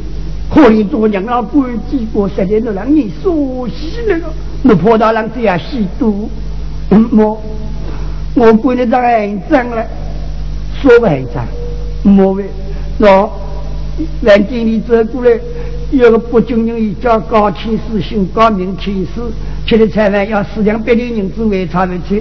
[0.48, 4.26] 可怜做娘老官几个十年都让你熟悉那个，
[4.62, 6.30] 你跑到人这样吸毒，
[6.88, 7.42] 我
[8.34, 9.84] 我管的当很脏了，
[10.80, 11.46] 说不很脏，
[12.02, 12.44] 莫为
[12.98, 13.28] 那
[14.22, 15.38] 让经理走过来。
[15.92, 19.20] 有个北京人一叫高天师，姓高名天师，
[19.70, 22.20] 吃的菜饭要四两百两银子为他们吃。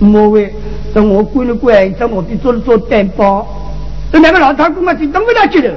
[0.00, 0.52] 莫为
[0.92, 3.46] 等我管了管，在我边做了做担保。
[4.10, 5.72] 等那个老太公啊，就等不了接了。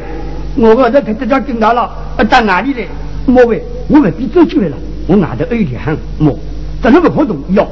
[0.58, 1.88] 我后头他这叫跟到了，
[2.18, 2.88] 要到哪里来？
[3.28, 6.36] 莫为我未必走进来了，我外头有点喊莫，
[6.82, 7.38] 怎么不活动？
[7.50, 7.68] 要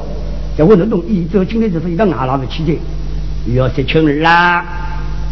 [0.56, 2.78] 叫我能动一走进来就是一个外老的去的。
[3.56, 4.64] 要是请啦，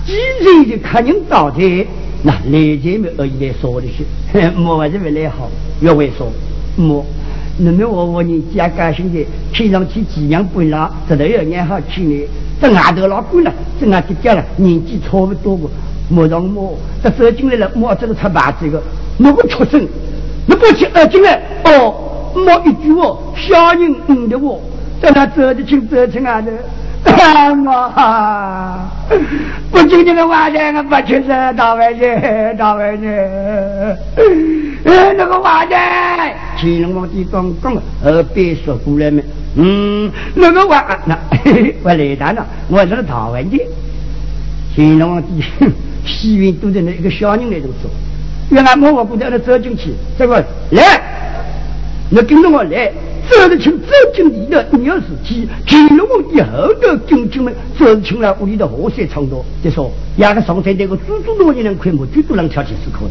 [0.08, 1.88] 几人的客人到的。
[2.24, 5.48] 那来前面而已来说的是， 莫还是不来好，
[5.82, 6.28] 越会说
[6.76, 7.06] 莫。
[7.58, 12.28] 你们我我你家高兴的，天上去几样不老，这都要眼好听呢。
[12.62, 15.70] 这外头老干了，这外头家了，年纪差不多个，
[16.10, 18.82] 莫让莫，这走进来了，摸这个出把子个，
[19.18, 19.82] 摸个畜生，
[20.48, 21.94] 你不去二进来，哦，
[22.36, 24.56] 摸一句话，小人嗯的话，
[25.02, 26.42] 在那走的进走进外
[27.04, 27.12] 头。
[29.72, 32.18] 我不今天的晚上我不去是到外去，
[32.58, 33.06] 到外去。
[34.84, 35.80] 那个晚上，
[36.58, 39.24] 乾隆皇帝刚刚呃别说过来没？
[39.56, 41.18] 嗯，那个晚那
[41.84, 43.62] 我来谈了，我是到外去。
[44.76, 45.44] 乾隆皇帝
[46.06, 47.90] 西云都在那一个小人来着说，
[48.50, 51.02] 原来我我姑娘走进去，这个来，
[52.10, 52.92] 你跟着我来。
[53.32, 59.44] 走得清，走进里头，你要是去乾隆皇帝后头进进门，走得清了屋里的河水长多。
[59.64, 63.04] 再说，压个上山那个猪猪多年人快木，最多能跳起思考。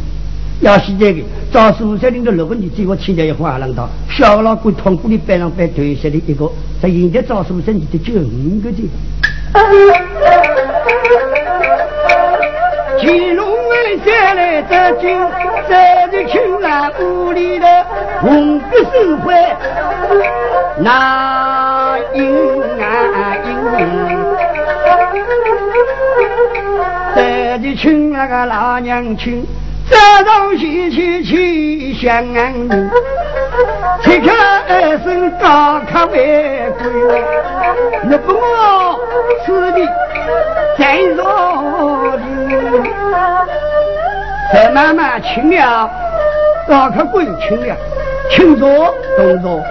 [0.61, 6.50] 要是这个赵师傅在领着六个女子，我请教一话浪道，小老鬼通过的班上班退下的一个，
[6.83, 8.83] 在现在赵师傅身里的就五个的。
[13.00, 13.46] 乾隆
[14.04, 15.09] 下来走进，
[15.70, 15.76] 走
[16.11, 17.66] 进清了屋里的
[18.20, 19.33] 红笔手绘，
[20.78, 23.48] 那英啊英，
[27.14, 27.20] 走
[27.62, 29.46] 进清那个老娘亲，
[29.88, 32.90] 早上起去去相迎，
[34.02, 34.26] 切开
[34.68, 37.22] 二声高亢为贵，
[38.09, 38.98] 你不我
[39.46, 39.88] 此地
[40.76, 41.22] 再若
[42.16, 42.18] 的。
[44.52, 45.88] 在妈妈请了，
[46.66, 47.76] 高客贵请了，
[48.30, 48.68] 清坐
[49.16, 49.62] 动作，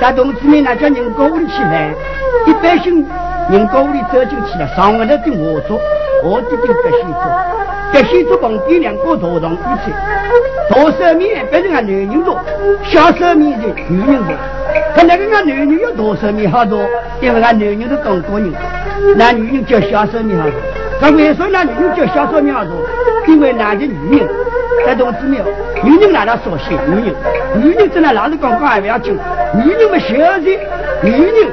[0.00, 1.94] 在同志们那叫人高屋里吃饭，
[2.46, 3.06] 一般性
[3.50, 5.80] 人高屋里走进去了，上面的顶我坐，
[6.24, 7.22] 我这顶白先坐，
[7.92, 9.92] 白先坐旁边两个大床一起，
[10.70, 12.40] 大手面变成个男人坐，
[12.82, 14.34] 小手面的女人坐，
[14.96, 16.80] 他那个俺男人要大手面好坐，
[17.20, 18.52] 因为俺男人是中国人，
[19.16, 20.60] 那女人叫小手面好坐。
[21.02, 22.70] 那为什么那女人叫小说苗子？
[23.30, 24.28] 因为男的女人
[24.84, 25.40] 在同志庙，
[25.84, 26.74] 女人哪能说些？
[26.88, 27.14] 女人，
[27.62, 29.16] 女人在那老是讲讲还不要紧，
[29.54, 30.58] 女人们小的，
[31.00, 31.52] 女人。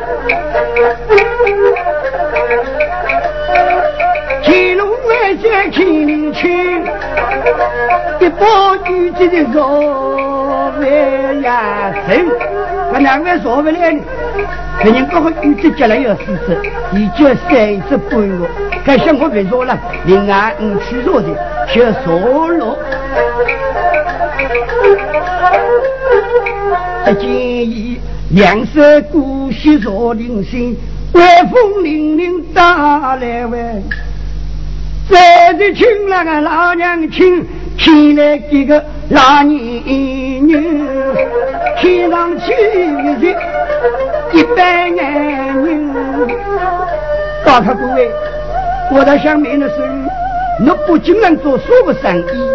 [4.44, 6.84] 乾隆万岁，乾隆亲，
[8.22, 9.62] 一包玉子的肉
[10.80, 12.26] 万呀神，
[12.92, 13.96] 那两位坐不来。
[14.82, 16.58] 别人刚好玉子结了要四只，
[16.92, 18.48] 你就三只半个。
[18.86, 21.28] 该像我别说了，另外五去做的
[21.74, 22.78] 就说了。
[27.06, 28.00] 这建议
[28.32, 30.78] 两手鼓起若灵心，
[31.14, 33.84] 微风凛凛打来问。
[35.10, 35.18] 这
[35.58, 37.46] 是请那个老娘亲，
[37.78, 41.16] 请来几个老年人，
[41.80, 42.52] 天上去
[44.34, 45.90] 一般男人，
[47.46, 48.12] 告诉各位。
[48.92, 49.76] 我在想明的是，
[50.60, 52.50] 你不仅能做所有生意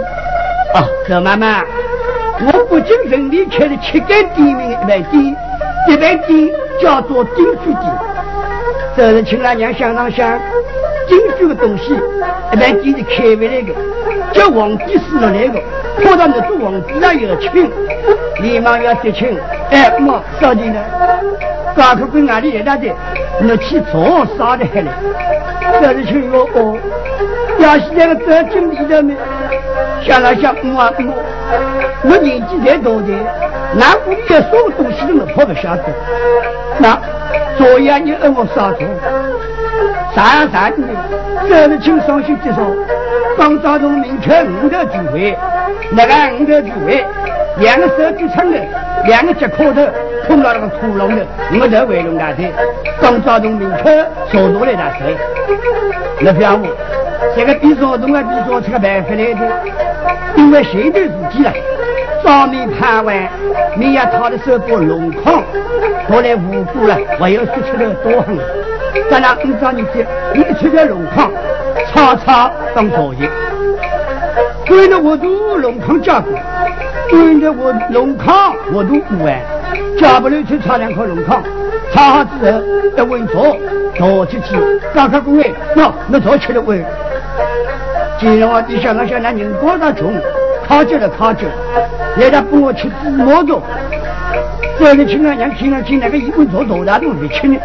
[0.74, 1.64] 啊，赵妈妈，
[2.40, 5.34] 我不仅顺利开了七间店面一万店，
[5.88, 7.82] 一万店叫做定居店。
[8.94, 10.38] 这是请老娘想上想，
[11.08, 13.72] 定居的东西，一万店是开回来的，
[14.34, 15.58] 叫皇帝死了来的，
[16.00, 17.70] 跑到那做皇帝那有请，
[18.40, 19.38] 连忙要接请，
[19.70, 20.82] 哎，妈，少进来。
[21.74, 22.88] 高科跟哪里一大的，
[23.40, 24.92] 你去做啥的海了？
[25.80, 26.76] 这是请我哦，
[27.58, 29.14] 要是那个做经理的呢，
[30.02, 33.08] 想了想，我我我年纪太大的，
[33.74, 35.82] 那屋里所有东西我跑不下子。
[36.78, 36.98] 那
[37.56, 38.86] 昨夜你问我啥做？
[40.14, 40.86] 三三的，
[41.48, 42.58] 这是请上去介绍，
[43.38, 45.34] 刚早从明确五个聚会，
[45.94, 47.04] 那个五个聚会，
[47.58, 48.58] 两个手举撑的，
[49.06, 49.82] 两个脚磕头。
[50.28, 51.26] 碰到那个屠龙的，
[51.60, 52.52] 我在围龙大队，
[53.00, 55.16] 刚抓住明确说多来大事。
[56.20, 56.64] 那不要我，
[57.34, 59.52] 这个比说东啊比说出个办法来的，
[60.36, 61.52] 因为现在自己了，
[62.22, 63.28] 早没盘完，
[63.76, 65.42] 你要他的手把龙框，
[66.06, 68.38] 过来无辜了，我又说出了多狠。
[69.10, 71.28] 咱俩五张你去，你出点龙框，
[71.92, 73.28] 叉叉当作业，
[74.70, 76.30] 为了我都龙框加固，
[77.12, 79.40] 为了我龙框我都不完。
[79.98, 81.42] 加不了去插两颗龙框，
[81.92, 82.60] 插好之后
[82.96, 83.56] 要稳坐，
[83.94, 84.56] 坐起去，
[84.94, 86.84] 打开工位，喏，那早起来稳。
[88.18, 90.12] 今天我你想那想那人多大穷，
[90.66, 91.46] 考究了考究，
[92.16, 93.62] 来他帮我去自摸着。
[94.78, 97.56] 这里请了娘，请了请那个一稳坐多大都没吃呢，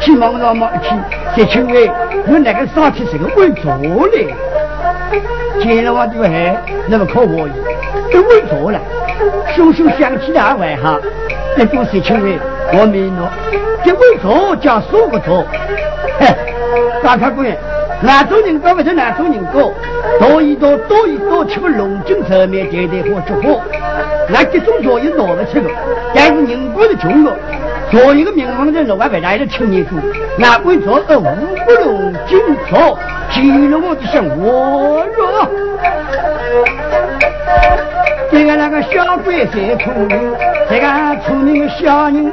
[0.00, 0.90] 去忙忙忙去，
[1.34, 1.90] 这请位，
[2.26, 3.72] 我那个啥子是个稳坐
[4.08, 4.18] 的。
[5.60, 7.48] 今日我就还那么可我
[8.12, 8.80] 都稳坐了，
[9.54, 11.00] 叔叔想起来外哈。
[11.56, 12.38] 这不是请为
[12.72, 13.32] 我明了，
[13.82, 15.44] 这为做叫说不做。
[16.20, 16.26] 嘿，
[17.02, 17.46] 大考官，
[18.02, 19.72] 南州人高不是南州人高，
[20.20, 23.62] 多一多多一多，吃个龙井上面点点火烛火，
[24.28, 25.70] 那这种作业拿不起个，
[26.14, 27.24] 但是人过是穷
[27.90, 29.94] 做一个民房的老外回来的青年主，
[30.36, 32.98] 那为做个五不龙井做，
[33.30, 35.48] 急了我就想我哟。
[38.30, 40.34] 这个那个小鬼最聪明，
[40.68, 40.86] 这个
[41.24, 42.32] 聪明的小人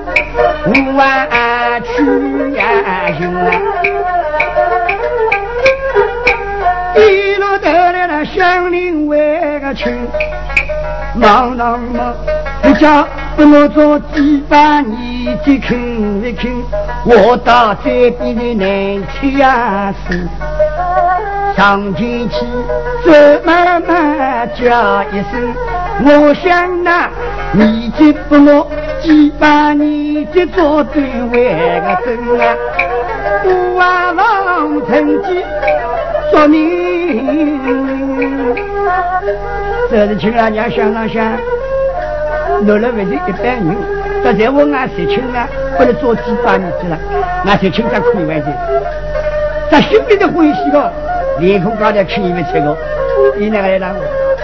[0.66, 1.30] 无弯
[1.84, 2.63] 曲呀
[3.18, 3.52] 行啊！
[6.96, 10.08] 一路得来了乡邻为个亲，
[11.15, 12.15] 忙忙忙，
[12.63, 16.63] 你家给我做几把年纪轻一轻，
[17.06, 20.28] 我到这边的难吃呀是。
[21.56, 22.45] 上前去，
[23.06, 23.12] 走
[23.45, 25.54] 慢慢叫一声，
[26.04, 27.08] 我想那
[27.52, 28.67] 你就不我
[29.04, 32.56] 几把年纪做对为个真啊！
[33.43, 35.43] 不啊王成吉
[36.32, 36.63] 说明，
[39.89, 41.32] 这是亲阿娘想了想，
[42.65, 43.76] 落了为的一百人，
[44.24, 45.48] 这在我俺谁亲啊？
[45.78, 46.98] 不能做几把年纪了，
[47.46, 48.54] 俺谁亲才可以完成？
[49.69, 50.91] 咱心里的欢喜了。
[51.39, 52.78] 脸孔高的吃一碗吃个，
[53.36, 54.02] 你那个来让我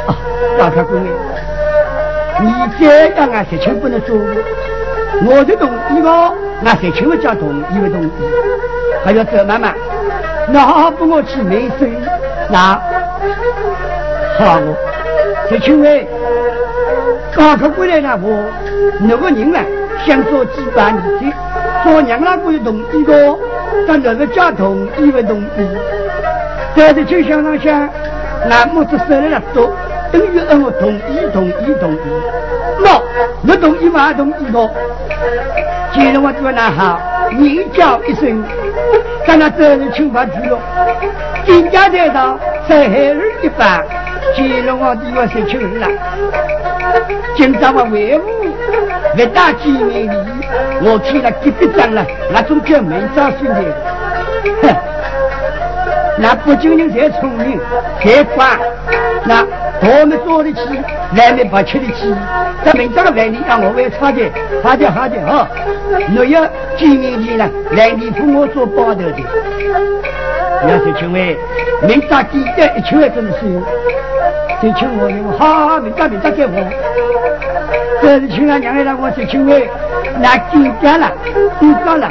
[0.08, 0.18] 啊，
[0.58, 1.04] 大客官，
[2.42, 4.18] 你这样啊，事情不能做，
[5.24, 8.10] 我就同意了，那事情不叫同意不同意，
[9.06, 9.72] 还要走妈妈，
[10.48, 11.96] 那不我去没生，
[12.50, 12.82] 那
[14.40, 14.74] 好我，
[15.50, 16.08] 事情为
[17.36, 18.42] 大客官来了我，
[19.02, 19.60] 那个人呢，
[20.06, 21.34] 想做几百年的，
[21.84, 23.36] 做娘那不有同意的，
[23.86, 25.68] 但那个家同意不同意。
[26.74, 27.90] 在这就想上想，
[28.48, 29.74] 那么子手里了多，
[30.10, 32.00] 等于让我同意同意同意。
[32.82, 33.02] 那，
[33.46, 34.70] 我同意嘛同意的。
[35.92, 36.98] 既然我做那好，
[37.38, 38.42] 你叫一声，
[39.28, 40.58] 咱那责任请法去了。
[41.46, 43.84] 金家在上，在海儿一般。
[44.40, 45.88] 既然我的要是请人了，
[47.36, 48.24] 今朝我为伍，
[49.18, 50.18] 不打见面礼，
[50.82, 53.66] 我去了隔壁站了，那种叫没招兄弟，
[54.62, 54.74] 哼。
[56.18, 57.60] 那不仅仅才聪明，
[58.02, 58.58] 才乖，
[59.26, 59.46] 那
[59.82, 60.62] 我们做得起，
[61.18, 62.16] 外面不吃得起。
[62.64, 64.32] 在明朝的饭里让我为差点，
[64.64, 65.46] 好的好的哦。
[66.16, 69.20] 若要见面前了，来你父我做包头的。
[70.64, 71.36] 要是请问，
[71.84, 73.30] 明朝几点一千万怎么
[74.60, 74.62] 算？
[74.62, 76.52] 就请我用好，明朝明朝给我。
[78.02, 79.62] 这是请俺娘来让我去请问。
[80.22, 81.12] 那紧张了，
[81.60, 82.10] 紧张了，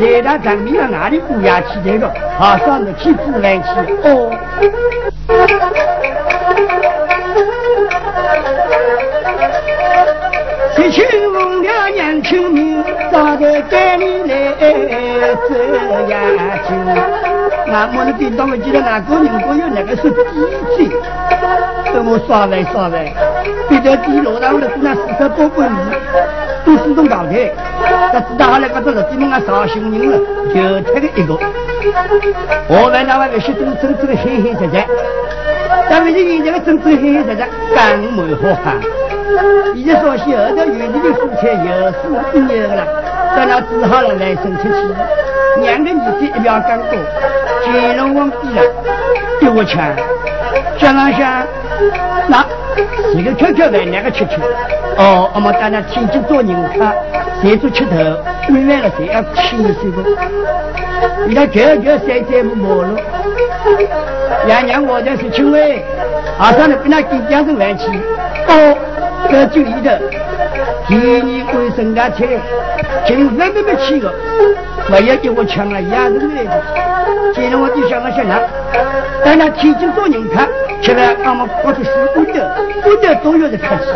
[0.00, 2.10] 来到城里了哪里不要去这个？
[2.38, 3.68] 好上的去自然去
[4.04, 4.30] 哦。
[10.78, 14.68] 一群红了年轻命，早在带你来这
[16.08, 16.14] 样
[16.66, 17.31] 去。
[17.72, 20.14] 那么你叮当我记得哪个人我有那个是机
[20.76, 20.92] 器，
[21.90, 23.10] 等我耍来耍来，
[23.66, 25.68] 别在地路上了，那四十八公里。
[26.64, 27.34] 都自动搞的，
[28.12, 30.16] 那知道后来，搿只日子么俺伤心人了，
[30.54, 31.34] 就他个一个。
[32.68, 34.84] 我们那外面些都真正的黑黑实实，
[35.90, 37.36] 但是现在个真正黑黑实实
[37.74, 38.78] 干蛮好看。
[39.74, 42.86] 以前说些后头园里的蔬菜又是一年了，
[43.34, 44.70] 等他治好了来生出去，
[45.60, 46.96] 两个儿子一秒刚过，
[47.64, 48.62] 金龙王逼了，
[49.40, 49.94] 给我钱，
[50.78, 51.46] 想了想，
[52.26, 52.44] 那
[53.14, 54.36] 一个吃吃饭，两个吃吃，
[54.96, 56.84] 哦，我们在那天津做人客，
[57.42, 57.96] 谁做吃头，
[58.48, 60.02] 问完了谁要请谁不？
[61.26, 63.00] 你看这就三三五五了，
[64.46, 65.78] 娘娘我就是请问，
[66.38, 67.86] 阿上的跟他给两人来去，
[68.48, 68.76] 哦，
[69.30, 70.00] 这就一的。
[70.88, 72.26] 第二回生家菜，
[73.06, 74.10] 今晚都没去过，
[74.88, 76.62] 不要给我抢了两人来的。
[77.34, 78.40] 今天我就想了想了，
[79.24, 80.46] 在那天津做人客，
[80.82, 83.86] 吃了俺们过去是不的，不的都有人客气。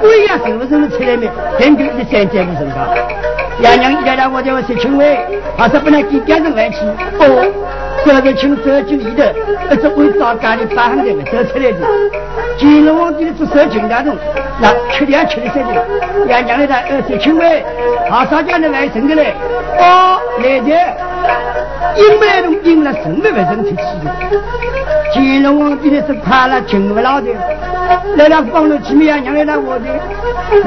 [0.00, 1.30] 贵呀，什么什么菜来没？
[1.58, 3.33] 天天的三餐不成高。
[3.60, 5.16] 娘娘一家来我叫我说请问，
[5.56, 6.84] 还是不能给家人来吃？
[7.18, 7.52] 哦，
[8.04, 9.34] 这个请这就一的，
[9.80, 11.78] 这为早家里发行的得出来的。
[12.58, 14.16] 金龙王帝是受金大中，
[14.60, 15.86] 那吃点吃的些的。
[16.26, 17.62] 娘娘的他二十请问，
[18.10, 19.32] 好少家人来生的嘞？
[19.78, 20.70] 哦，来的，
[21.96, 24.40] 因为种赢了什么为生出去的？
[25.12, 27.28] 金龙王帝是怕了金不老的，
[28.16, 29.16] 来了放了几米啊？
[29.16, 29.86] 娘来了我的，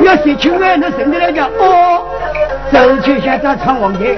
[0.04, 2.04] 要是请问那生的来讲，哦，
[2.72, 4.18] 走去先找闯王爷，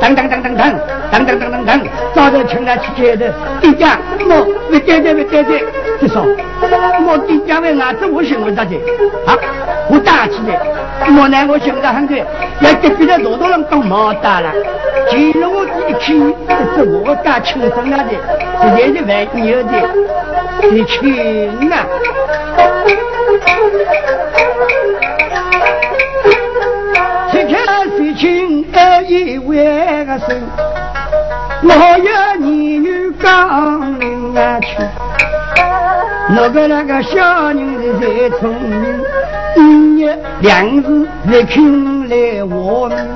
[0.00, 0.72] 当当当当当，
[1.10, 1.80] 当当当当当，
[2.14, 5.64] 早就请他去接的，一家莫别对对别对对。
[6.00, 6.24] 就说，
[7.06, 8.76] 我爹家为伢子，我想问大姐，
[9.24, 9.38] 啊，
[9.88, 10.58] 我打起来，
[11.16, 12.18] 我呢，我想着很快，
[12.60, 14.52] 要隔壁的多多人都毛大了，
[15.08, 16.18] 进入我一去，
[16.74, 17.98] 是我家亲生的，
[18.62, 19.72] 直接就外牛的，
[20.70, 21.86] 你亲啊！
[28.14, 30.26] 天事情二一万个事，
[31.62, 34.76] 我要你与刚人啊去。
[36.28, 39.00] 那个那个小人子最聪明，
[39.56, 43.08] 一日两日来听来我们，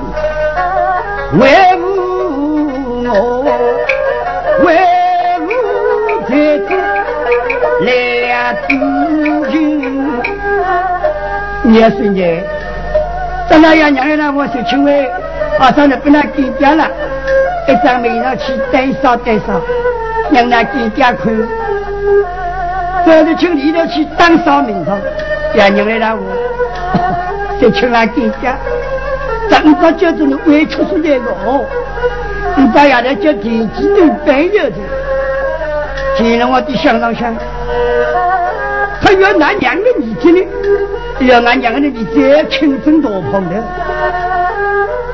[1.39, 3.45] 为父我，
[4.65, 4.67] 为
[5.45, 5.47] 父
[6.27, 6.29] 才
[6.59, 6.69] 子
[7.85, 7.87] 来
[8.67, 8.71] 咨
[9.51, 9.57] 询。
[11.73, 12.21] 也是呢，
[13.49, 15.07] 咱那要娘让我说，请问，
[15.59, 16.89] 马上就不能给掉了，
[17.67, 19.61] 一张面上去带上带上，
[20.31, 21.33] 让那给掉看。
[23.05, 24.99] 这里请你的去当少名堂，
[25.53, 26.23] 娘娘来了我，
[27.61, 28.57] 再请来给家，
[29.49, 31.63] 整个就是你委屈出来的哦，
[32.57, 34.75] 你这样的叫天机都白有的，
[36.17, 37.33] 今日我的想当想，
[39.07, 40.45] 他要拿两个年纪呢，
[41.21, 43.55] 要拿两个的儿子亲生多胖的，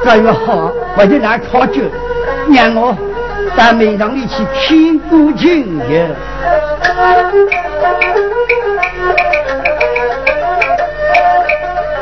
[0.04, 1.84] 这样好，我就拿考究，
[2.52, 2.98] 让我
[3.56, 6.10] 到门堂里去听古琴乐。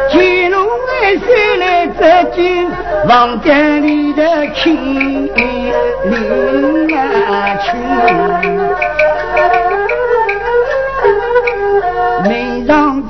[0.09, 2.71] 乾隆来岁来走进
[3.05, 4.23] 房间里的
[4.55, 5.29] 亲
[6.05, 6.90] 邻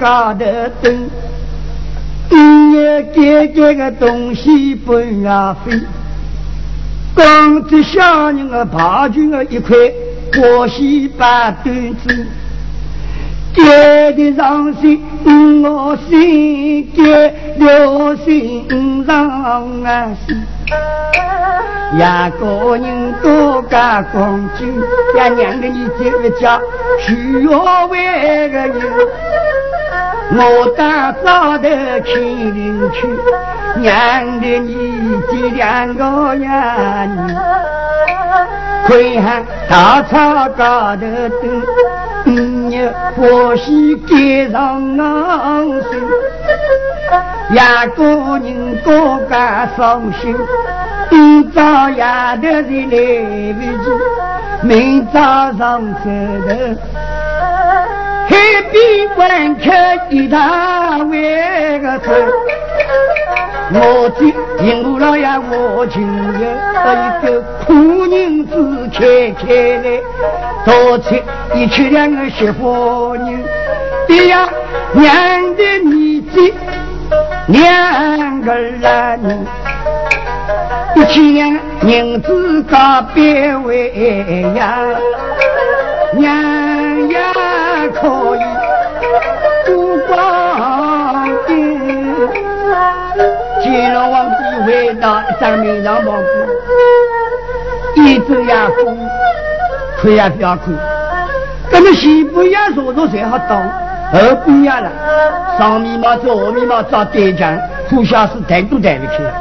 [0.02, 0.43] 高头
[0.82, 1.08] 灯，
[2.32, 5.80] 一夜点点个东西奔啊飞，
[7.14, 9.78] 光着小人的爬军的一块。
[10.41, 12.26] 我西把端子，
[13.54, 14.99] 爹的伤心，
[15.62, 20.41] 我心爹了心上啊心。
[21.93, 21.99] 一
[22.39, 24.74] 个人多加光景，
[25.16, 26.60] 呀娘的你这个家
[26.97, 28.82] 需要为个人。
[30.34, 31.67] 我打早头
[32.05, 33.05] 亲邻去，
[33.82, 37.34] 娘的你这两个呀你。
[38.88, 41.01] 看喊大草高头
[41.41, 41.61] 蹲，
[42.23, 42.79] 你
[43.17, 45.91] 欢喜街上昂声，
[47.51, 47.55] 一
[47.97, 48.03] 个
[48.39, 48.47] 人
[48.86, 50.36] 高家伤心，
[51.09, 52.03] 今朝夜
[52.41, 52.95] 头是来
[53.53, 53.86] 不及，
[54.63, 55.19] 明早
[55.57, 55.59] 上
[55.95, 56.09] 走
[56.47, 56.49] 头，
[58.32, 61.11] 海边观看一大碗
[61.82, 62.09] 个走。
[63.73, 64.25] 我的
[64.65, 66.39] 银河老爷，我今日
[66.88, 67.73] 一个苦
[68.09, 68.99] 人子开
[69.32, 69.43] 开
[69.84, 69.86] 来，
[70.65, 71.21] 多吃
[71.55, 73.43] 一吃两个媳妇人，
[74.07, 74.47] 爹呀
[74.93, 76.53] 娘的儿子
[77.47, 79.45] 两个人，
[80.95, 84.79] 一起两银子告别为呀，
[86.13, 87.34] 娘呀
[94.02, 94.36] 金龙王帝
[94.66, 96.47] 回到上面上房子，
[97.97, 98.97] 一走呀哭，
[100.02, 100.72] 哭呀不要哭。
[101.72, 103.62] 咱们西部呀坐坐才好当，
[104.12, 104.89] 二不一样了。
[105.60, 107.56] 上面嘛做，下面嘛找对将，
[107.91, 109.32] 互相是抬都抬不起来。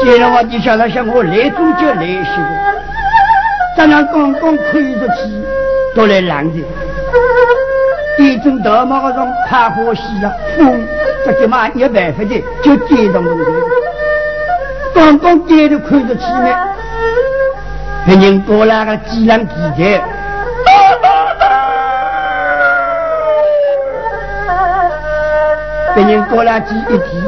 [0.00, 2.30] 既然我的小老乡，我来中就来些，
[3.76, 5.44] 咱俩刚刚看出去，
[5.96, 6.60] 都来拦着。
[8.18, 10.86] 一阵大马上开火戏啊，风
[11.24, 13.30] 这他妈没办法的，就接上我
[14.94, 16.48] 刚刚接着看着去呢，
[18.06, 20.02] 别人过来个几两几钱。
[25.94, 27.20] 别人过来几一提，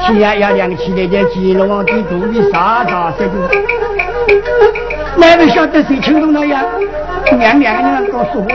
[0.00, 3.32] 天呀要亮起来，在金龙王的肚里沙沙塞着。
[5.16, 6.64] 哪个晓得谁轻动那样？
[7.38, 8.48] 娘两个人告诉我，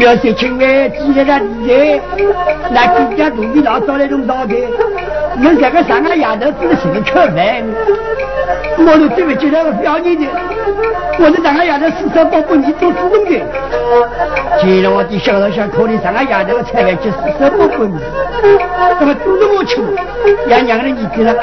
[0.00, 2.00] 要是请来几来个地
[2.70, 4.54] 那几家肚皮老早那种道的，
[5.36, 7.62] 我这个三个丫头只是吃饭，
[8.78, 10.24] 我都准备接那个表你的，
[11.18, 13.40] 我这三个丫头四十八不你做主动的。
[14.62, 17.98] 既然我的小老想考虑三个丫头的菜饭就四十八不你，
[18.98, 19.82] 那么都是我吃，
[20.48, 21.34] 让娘的你给了，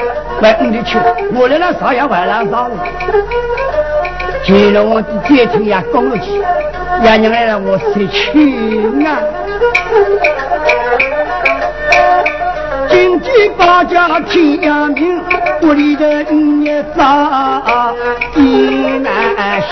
[0.42, 0.98] 外公的吃，
[1.34, 2.74] 我来了烧也外来烧了。
[4.44, 6.40] 既然我的姐亲也讲了去，
[7.02, 9.18] 让娘来了我失去啊。
[12.88, 15.22] 经济八家天阳明，
[15.62, 17.94] 屋里的人也早
[18.34, 19.68] 意难行。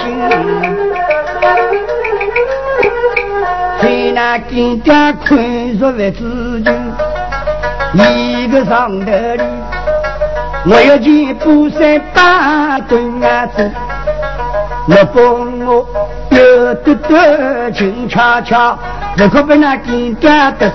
[3.80, 6.70] 在那金家看着为自己，
[7.94, 9.42] 一个上头里，
[10.66, 13.70] 我要见布衫打顿啊子，
[14.90, 15.22] 我帮
[15.66, 15.86] 我
[16.30, 18.78] 有得得轻巧巧，
[19.18, 20.74] 不可被那金家的事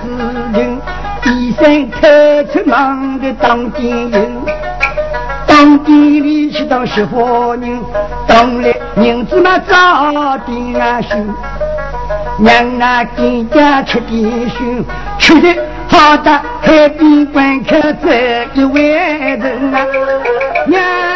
[0.54, 0.80] 情。
[1.26, 4.30] 一生开出忙的当店人，
[5.46, 7.80] 当店里去当媳妇人，
[8.26, 11.16] 当来银子嘛早点啊收，
[12.44, 14.84] 让那店家吃点心，
[15.18, 15.56] 吃的
[15.88, 18.92] 好的海边观看这一位
[19.36, 19.86] 人啊，
[20.66, 21.13] 男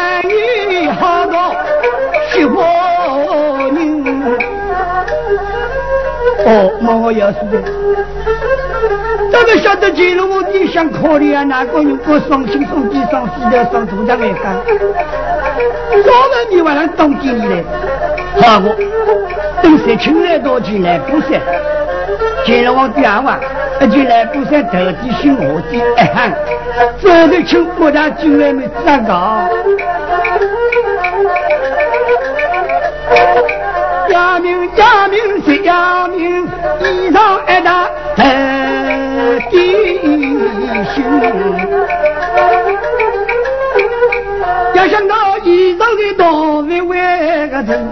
[6.49, 7.61] 哦，莫要是的。
[9.31, 11.43] 怎么晓得进了我的想考虑啊？
[11.43, 14.55] 哪个人过双心双地双四条双土上来干？
[16.03, 17.63] 早晚你晚上当经理来，
[18.41, 18.75] 好我
[19.61, 21.39] 等谁请来多钱来补山，
[22.45, 23.37] 进了我的二娃，
[23.87, 26.33] 就来补山头地心我的一喊，
[26.99, 29.47] 走的请国家进来没站岗。
[34.39, 36.45] 名家名谁家名，
[36.81, 38.23] 衣裳爱打在
[39.51, 39.99] 地
[40.93, 41.03] 心。
[44.73, 47.89] 要想到衣裳的多为万个人，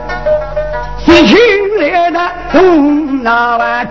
[0.98, 1.38] 心情
[1.80, 2.20] 来的
[2.52, 3.88] 从哪来？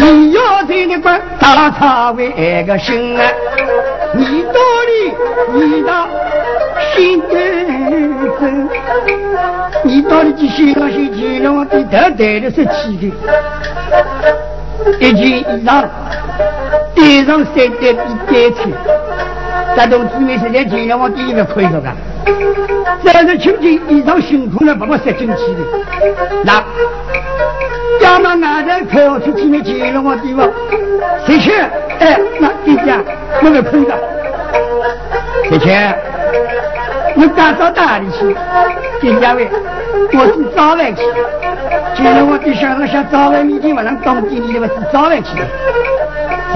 [0.00, 3.30] 你要这的管大差为个心啊，
[4.14, 4.54] 你到
[4.86, 4.92] 底
[5.52, 6.08] 你到
[6.94, 8.68] 心真，
[9.84, 13.12] 你到底去心上心去让我的头戴的是气的。
[14.98, 15.84] 一件衣裳，
[16.94, 18.72] 叠上三叠比单穿，
[19.76, 21.88] 这同志们现在尽量往第一个亏着个。
[23.02, 25.60] 这是秋天衣裳辛苦了，把我塞进去的。
[26.44, 26.62] 那，
[28.00, 30.48] 要么外头开好出去面尽量往地方，
[31.26, 31.52] 谁去。
[31.98, 32.90] 哎，那弟弟，
[33.42, 33.98] 我们亏着。
[35.50, 35.96] 谢谢。
[37.20, 38.34] 你赶到哪里去？
[38.98, 39.46] 丁家伟，
[40.14, 41.02] 我是早饭去。
[41.94, 45.28] 今天我的小孩想早饭明天不能当经理的，我是早饭去。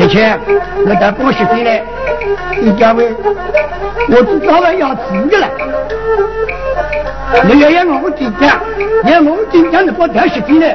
[0.00, 0.34] 而且，
[0.86, 1.82] 我到公司回来。
[2.58, 3.12] 丁家伟，
[4.08, 5.00] 我是早饭要吃
[5.30, 5.48] 的了。
[7.42, 8.60] 你要要我金家，
[9.10, 10.66] 要我金家能把头十岁了。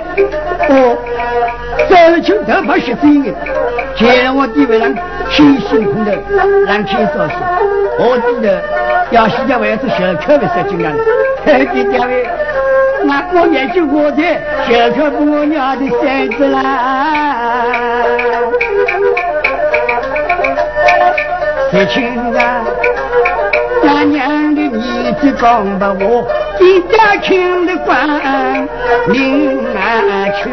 [0.70, 0.97] 哦，
[1.89, 3.34] 早日请头发十岁的，
[3.95, 4.93] 今天我地位上
[5.30, 6.12] 挺辛苦的，
[6.68, 7.36] 让钱少些。
[7.97, 8.62] 我记得。
[9.12, 10.91] 要现在为是小客的十斤了，
[11.43, 12.12] 太低调了。
[13.05, 14.22] 那我年就过的，
[14.68, 16.62] 小客不我娘的孙子啦。
[21.72, 22.64] 父亲啊，
[23.88, 26.30] 俺娘的面子讲把我，
[26.60, 28.07] 一家亲的官
[29.10, 30.49] 命难求。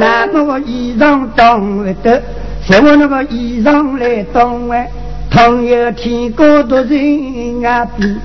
[0.00, 2.22] 那我衣裳当不得。
[2.68, 4.86] 在我那个衣裳来当完，
[5.30, 8.16] 倘有天高多人啊比，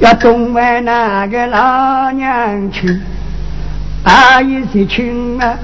[0.00, 3.00] 要东完那个老娘去，
[4.04, 5.56] 阿姨是亲啊，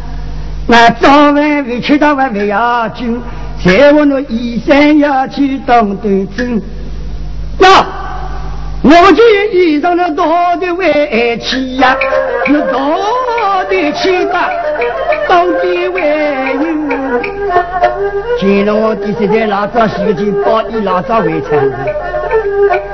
[0.66, 3.20] 我早晚会吃到晚不要紧，
[3.62, 6.61] 在我那衣衫要去当端正。
[7.61, 7.86] 那
[8.82, 10.24] 我这衣裳那多
[10.58, 11.96] 的委屈呀，
[12.46, 14.48] 是多的气吧，
[15.28, 16.00] 当的委
[16.58, 16.64] 屈。
[18.40, 21.76] 乾隆皇帝是在老早洗个巾，包以老早为常的。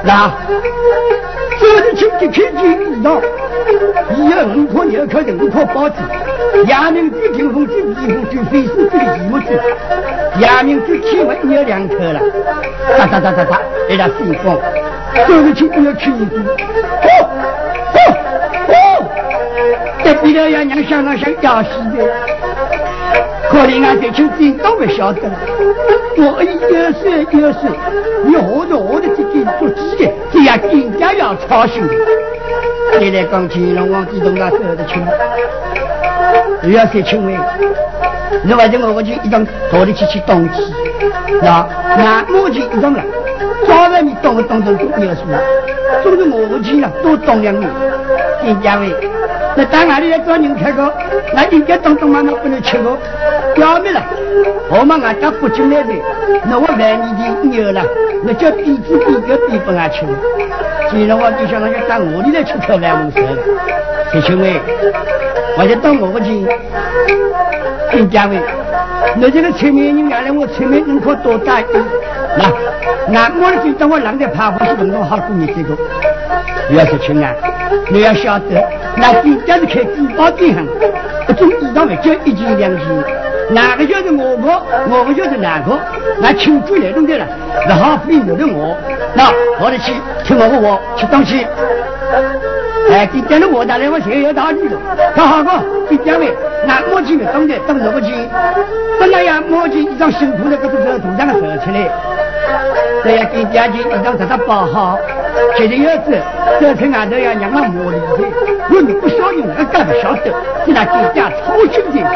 [0.02, 0.32] 那
[1.58, 3.22] 这是清洁乾乾衣裳，
[4.14, 5.96] 一有五颗牛壳，五颗包子，
[6.66, 9.60] 阳明最顶峰最地峰最飞丝最一木子，
[10.40, 12.20] 阳明最天文有两颗了，
[12.98, 14.58] 哒哒哒哒哒，一条信封，
[15.26, 17.28] 这是清要去一哦
[17.94, 17.98] 哦
[18.68, 18.74] 哦，
[20.04, 22.55] 这比了要娘想那想要死的。
[23.56, 25.32] 可怜俺这亲子都不晓得了，
[26.18, 27.70] 我有岁有岁，
[28.26, 31.94] 你何着何的这件做鸡的，这样更加要操心的。
[33.00, 35.02] 现在讲乾隆皇帝同他走得亲，
[36.64, 37.34] 又要说亲喂，
[38.44, 39.42] 你反正我我就一张
[39.72, 40.74] 到里去去东西？
[41.40, 43.02] 那那母亲一张了，
[43.66, 45.22] 早上你懂不懂得都有数，
[46.02, 47.68] 总是母亲了多懂两年，
[48.44, 48.94] 金家伟。
[49.56, 50.92] 那到哪里来找人吃个？
[51.34, 52.96] 那应该当当妈妈不能吃个，
[53.56, 54.02] 要命了！
[54.68, 55.92] 我们俺家不进来的，
[56.44, 57.82] 那我万你的牛了，
[58.22, 60.04] 那叫弟子弟个弟不俺吃。
[60.90, 63.36] 今日我就想那要到我里来吃口万文蛇了，
[64.12, 64.52] 弟兄们，
[65.58, 66.46] 我就到我去，
[67.90, 68.36] 丁家伟，
[69.14, 71.62] 那这个村民你原来我村民人口多大？
[72.36, 72.50] 那
[73.08, 75.76] 那我的就当我让在爬过去，弄弄好过你这个。
[76.70, 77.32] 要是亲啊，
[77.88, 78.62] 你要晓得，
[78.96, 80.66] 那地家是开珠宝店行，
[81.28, 82.80] 一种衣裳不就一斤两件，
[83.50, 85.78] 哪个就是我个，我个就是哪个，
[86.20, 87.26] 那庆祝来弄的了，
[87.68, 88.76] 那好不我的我，
[89.14, 89.30] 那
[89.60, 89.92] 我的去
[90.24, 91.46] 听我的话去东西。
[92.90, 94.76] 哎，今天的我打来我谁要打你的，
[95.14, 95.50] 他好个
[95.88, 96.32] 店家喂，
[96.66, 98.12] 那摸起没懂的，懂什么去？
[98.98, 101.88] 本来呀，摸起一张辛苦的，这个是土上的手出来，
[103.02, 104.98] 这样店家就一张给他包好。
[105.56, 106.16] 今天要子，
[106.60, 108.24] 这次俺都要让他磨理解。
[108.68, 110.32] 如果你不晓得，我干不晓得，
[110.64, 112.06] 给他给家操心点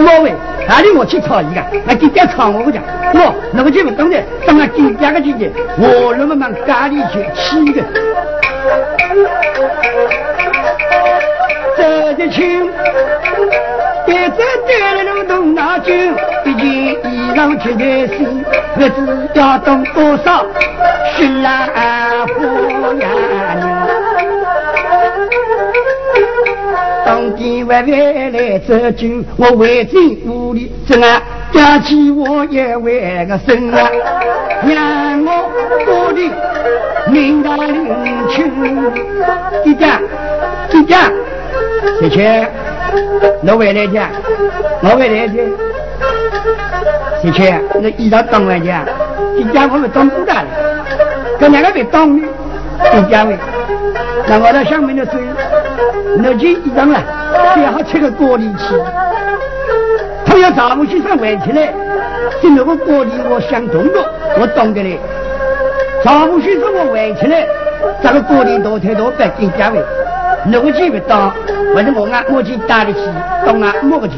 [0.00, 0.32] 老魏，
[0.68, 1.60] 哪里我去操一个？
[1.86, 2.82] 那给家操我不讲，
[3.14, 7.82] 我那个就不懂得，当了给家个姐姐，我那么忙家里去气个。
[11.76, 12.64] 这的亲，
[14.06, 15.92] 一直带了路东拿酒，
[16.44, 18.44] 一件衣裳穿在身，
[18.76, 20.44] 日子要懂多少？
[21.16, 21.66] 新郎
[22.28, 22.44] 夫
[22.98, 23.08] 呀，
[27.70, 29.06] 外外来走酒，
[29.36, 33.88] 我围进屋里，怎啊家起我也为个生啊，
[34.66, 35.48] 让我
[35.86, 36.20] 过的
[37.12, 37.86] 明大领
[38.28, 38.50] 情，
[39.64, 39.86] 姐姐，
[40.68, 40.96] 姐姐，
[42.00, 42.48] 姐姐，
[43.46, 44.00] 我回来的，
[44.82, 45.34] 我回来的，
[47.22, 48.84] 姐姐，那衣裳当完家，
[49.38, 50.48] 姐姐我们当不大了。
[51.38, 52.26] 这两个被当的，
[52.92, 53.38] 都讲了。
[54.26, 55.20] 那我到下面的时候，
[56.16, 57.00] 那就一张了，
[57.54, 58.74] 最好吃个锅里去。
[60.24, 61.72] 他要丈夫先生玩起来，
[62.40, 64.04] 就那个锅里我相同的，
[64.38, 64.98] 我懂得嘞。
[66.04, 67.46] 丈夫先生我玩起来，
[68.02, 69.82] 这个锅里多太多白金价位，
[70.46, 71.32] 那个钱不当，
[71.74, 73.00] 或者我俺我去打得起，
[73.44, 74.14] 当俺摸不起。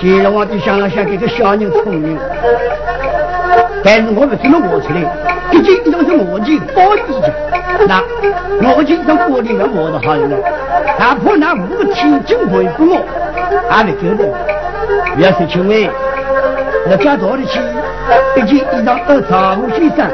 [0.00, 2.18] 接着我就想了想，这个小人聪明，
[3.84, 5.02] 但是我不怎么摸出来。
[5.50, 7.20] 毕竟一种是我去包底
[7.86, 8.02] 的，
[8.60, 10.36] 那我去一种玻璃的磨的好了，
[10.98, 13.00] 哪怕那五个天津回复我，
[13.68, 14.24] 还没够的。
[15.18, 15.90] 要是请问，
[16.88, 17.60] 我家多的去，
[18.34, 20.08] 毕竟一张二常务先生，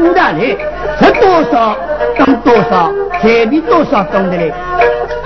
[0.00, 0.56] 五大来，
[1.00, 1.76] 值多少
[2.16, 4.54] 当多少，彩比多少懂得嘞。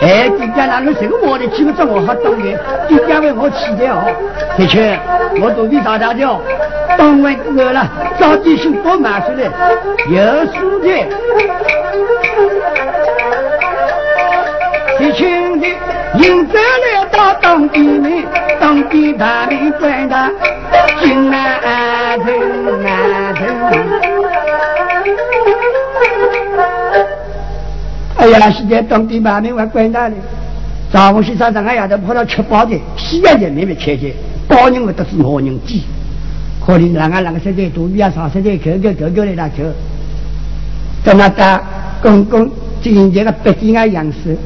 [0.00, 4.02] 哎，今天哪个谁个我的去不着我好懂的，今天为我起的哦。
[4.56, 4.98] 的确，
[5.40, 6.40] 我肚皮大大的哦。
[6.98, 9.50] 当完饿了，早点去多买出来，
[10.08, 10.22] 有
[10.52, 11.08] 蔬菜。
[15.00, 15.66] 一群的
[16.18, 18.26] 迎着来到当地里，
[18.60, 20.30] 当地大里关的
[21.00, 23.46] 金南城南城。
[28.18, 30.14] 哎呀，现在当地把门还关大了，
[30.92, 34.14] 早上去早上俺丫头跑到吃饱的，西安人那边吃去，
[34.52, 35.82] 包人我都是老人机。
[36.64, 39.64] 可能两个两个现在都越少，现在个个个个来打球，
[41.02, 41.60] 在那打
[42.00, 42.48] 公公
[42.80, 44.36] 今天个北京啊样式，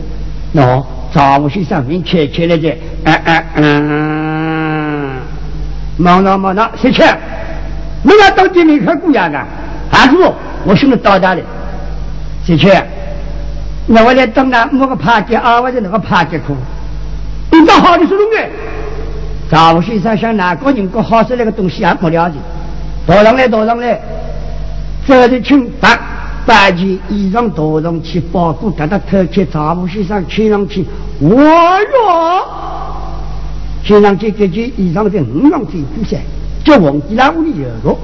[0.54, 0.82] 喏，
[1.12, 5.12] 早午先生很切切来的，嗯嗯嗯，
[5.98, 7.02] 忙闹忙闹，谁去？
[8.02, 9.38] 我要当地没看姑娘的，
[9.90, 10.34] 还是我，
[10.64, 11.42] 我兄弟到大的，
[12.46, 12.72] 谁去？
[13.88, 16.56] 那我来当那某个趴街啊，或者那个趴街库，
[17.52, 18.36] 你到好的是弄的。
[19.50, 22.36] 赵先生想哪个人过好吃那个东西也不了解，
[23.06, 24.00] 倒上来倒上来，
[25.06, 25.96] 这的请把
[26.44, 29.44] 把件衣裳倒上去，包裹给他偷去。
[29.44, 30.84] 赵先生穿上去，
[31.20, 32.44] 我哟，
[33.84, 36.16] 先生这个件衣裳在五郎最底下，
[36.64, 37.96] 叫忘记了屋里有个，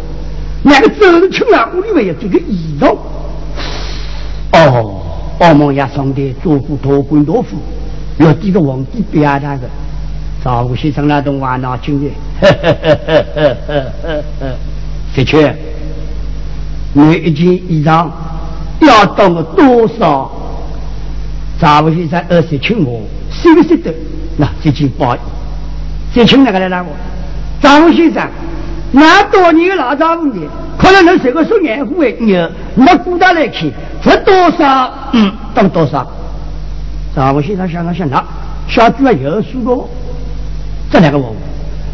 [0.62, 2.97] 那个周日清啊，屋里面有这个衣裳。
[4.53, 5.01] 哦，
[5.40, 7.57] 澳门也上的做过多官多富，
[8.18, 9.62] 有几个皇帝表达的，
[10.45, 12.12] 赵武先生那种话那经验，
[15.14, 15.55] 的确，
[16.93, 18.09] 每一件衣裳
[18.80, 20.30] 要当个多少？
[21.61, 23.95] 赵武先生二十七我，舍不舍得？
[24.36, 25.16] 那这件包，
[26.12, 26.88] 这请哪个来拿我？
[27.61, 28.28] 赵武先生，
[28.90, 30.40] 那多年老丈夫的，
[30.76, 33.70] 可能能这个说年货的牛，那古代来看。
[34.03, 34.93] 值多少？
[35.12, 36.05] 嗯，当多少？
[37.14, 38.24] 赵武先生想了想，那
[38.66, 39.88] 小猪啊有数过，
[40.93, 41.34] 这两个我，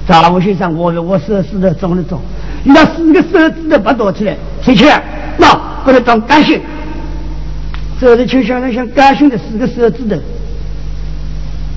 [0.09, 2.21] 查我先生，我我四个手指头长的长，
[2.65, 4.87] 你那四个手指头不躲起来，谁去？
[5.37, 6.61] 那过来当干性，
[8.01, 10.17] 这里就像那像干性的四个手指头，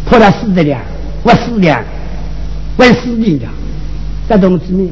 [0.03, 0.81] 破了四只粮，
[1.21, 1.79] 我四粮，
[2.77, 3.53] 万四斤粮，
[4.27, 4.89] 这东西没有。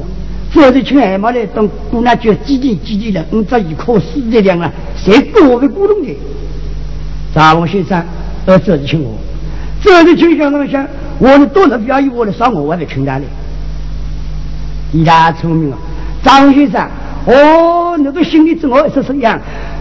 [0.52, 6.16] 这里去还没来当姑娘就几天几天了，你这一颗四只粮了，谁过的古冬的？
[7.34, 8.00] 查龙先生，
[8.46, 9.18] 儿子去我，
[9.82, 10.86] 这里就像那像。
[11.20, 13.24] 我的多少表演，我的上我我得请他的。
[14.90, 15.76] 你太聪明了，
[16.24, 16.88] 张先生，
[17.26, 19.38] 哦，那个心里怎么是这样？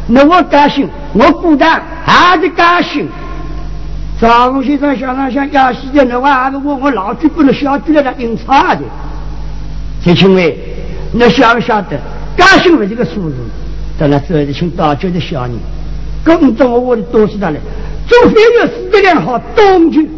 [0.07, 3.07] 那我高兴，我孤单还是高兴。
[4.19, 8.81] 张先生想了想，要死的那话，我我老句不能小句来硬插的。
[10.03, 10.57] 陈青伟，
[11.13, 11.97] 你晓不晓得？
[12.37, 13.35] 高兴为这个数字。
[13.97, 15.51] 到了这里，请大家的小人，
[16.23, 17.59] 跟着我的多是他嘞。
[18.07, 20.09] 除非有四个两好东去，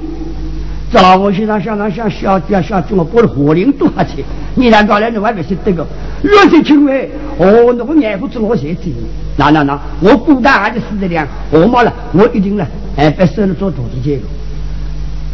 [0.92, 4.26] 早我先生想想想小弟小弟，我过了火灵多下去。
[4.56, 5.88] 你难搞来，你还不晓得个？
[6.22, 8.92] 若是青伟，哦，那个眼不知我谁知？
[9.38, 12.68] 那那那，我孤单还是四个两，我没了，我一定了，
[12.98, 14.22] 哎，别收了做徒弟去了。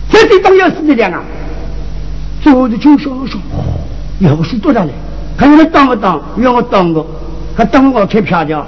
[0.10, 1.24] 这地方有四个两啊！
[2.44, 3.42] 做的就说说，
[4.20, 4.92] 有是多少嘞？
[5.36, 6.22] 看你当不当？
[6.38, 7.04] 让我当个。
[7.58, 8.66] 他等我开票的，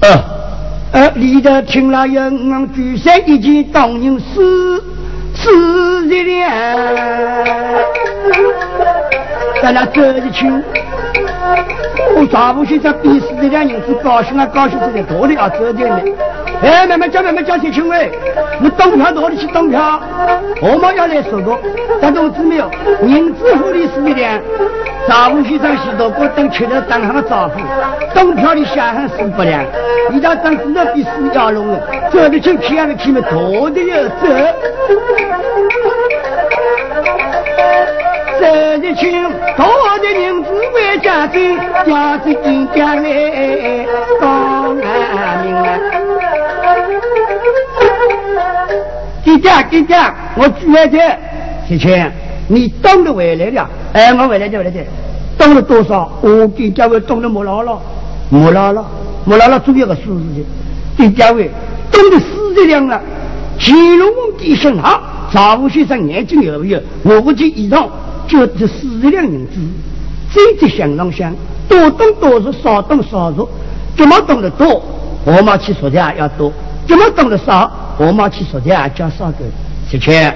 [0.00, 0.24] 呃，
[0.92, 4.82] 呃，里头听了有五万举三一件当人死
[5.38, 7.84] 子的了，
[9.62, 10.46] 咱俩走着去。
[12.16, 16.00] 我丈夫先生比死这两银子高兴啊高兴，这在多的要走的呢。
[16.62, 18.10] 哎，妹妹叫妹妹叫起亲喂，
[18.60, 20.00] 你东票哪里去东票？
[20.60, 21.56] 我们要来说个，
[22.00, 22.68] 咱东子有
[23.06, 24.40] 银子富的是一两，
[25.06, 27.60] 丈夫先生许头过等吃了等他的丈夫，
[28.12, 29.64] 东票的下汉是不良，
[30.10, 31.76] 你家当时那比死要容易，
[32.10, 34.26] 走的清漂的，前面多的要走，
[38.40, 39.22] 这一群
[39.56, 39.64] 多
[40.00, 40.50] 的银子。
[40.88, 43.86] 为家金，家子金家来
[44.18, 45.78] 当安民啊。
[49.22, 50.98] 给家给家，我举来的，
[51.68, 52.10] 谢钱，
[52.48, 53.68] 你当的回来了？
[53.92, 54.80] 哎，我回来就回来的，
[55.36, 56.10] 当了多少？
[56.22, 57.78] 我给家位当了莫老了，
[58.30, 58.82] 莫老了，
[59.26, 60.42] 莫老了，总有个数字的。
[60.96, 61.50] 给家位
[61.90, 62.98] 当了四十两了，
[63.58, 66.80] 乾隆皇帝身上，财务先生眼睛有没有？
[67.02, 67.86] 我不记以上，
[68.26, 69.52] 就这四十两银子，
[70.30, 71.34] 这只想上想，
[71.68, 73.48] 多动多少，少动少少，
[73.96, 74.82] 怎么动得多，
[75.24, 76.52] 我们去说的要多。
[76.86, 77.70] 怎么动得少？
[77.98, 79.38] 我妈去说的，叫少个。
[79.90, 80.34] 的确，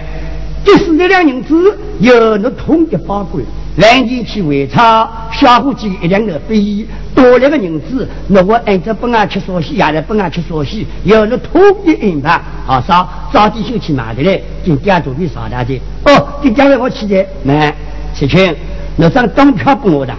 [0.65, 3.45] 这四十两银子有那统一保管，
[3.77, 12.41] 两年去围抄，小伙计一两的费用，多两个银子，那我按照本啊吃烧西，也来本啊吃烧西，有那统一安排。
[12.65, 15.79] 好少早点休息买的嘞，今天做的少大的。
[16.05, 17.75] 哦，今天我去的，买。
[18.15, 18.55] 七千，
[18.97, 20.15] 那张当票给我的，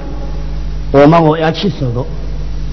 [0.91, 2.03] 我妈我要去收的。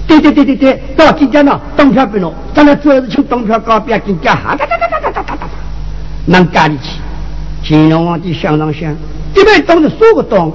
[0.07, 5.47] 对对对对对，到今天呢，东票不弄，咱那这是从东票高边今天哈哒哒哒哒哒哒哒哒，
[6.25, 6.99] 能干得起？
[7.63, 8.93] 乾隆皇帝想上想，
[9.33, 10.51] 这边东是说个东，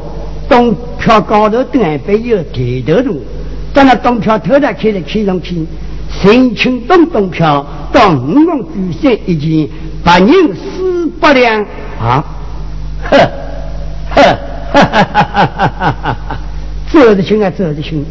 [0.48, 3.16] 东票高头等岸边有铁头洞，
[3.72, 5.64] 咱那东票头来开来开上去，
[6.20, 9.68] 申请东东票到五万举三一件，
[10.04, 11.64] 八人四百两
[12.00, 12.24] 啊！
[13.08, 13.16] 呵
[14.10, 14.38] 呵。
[14.72, 16.36] 哈哈哈哈哈！
[16.92, 18.04] 走得轻啊，走得轻！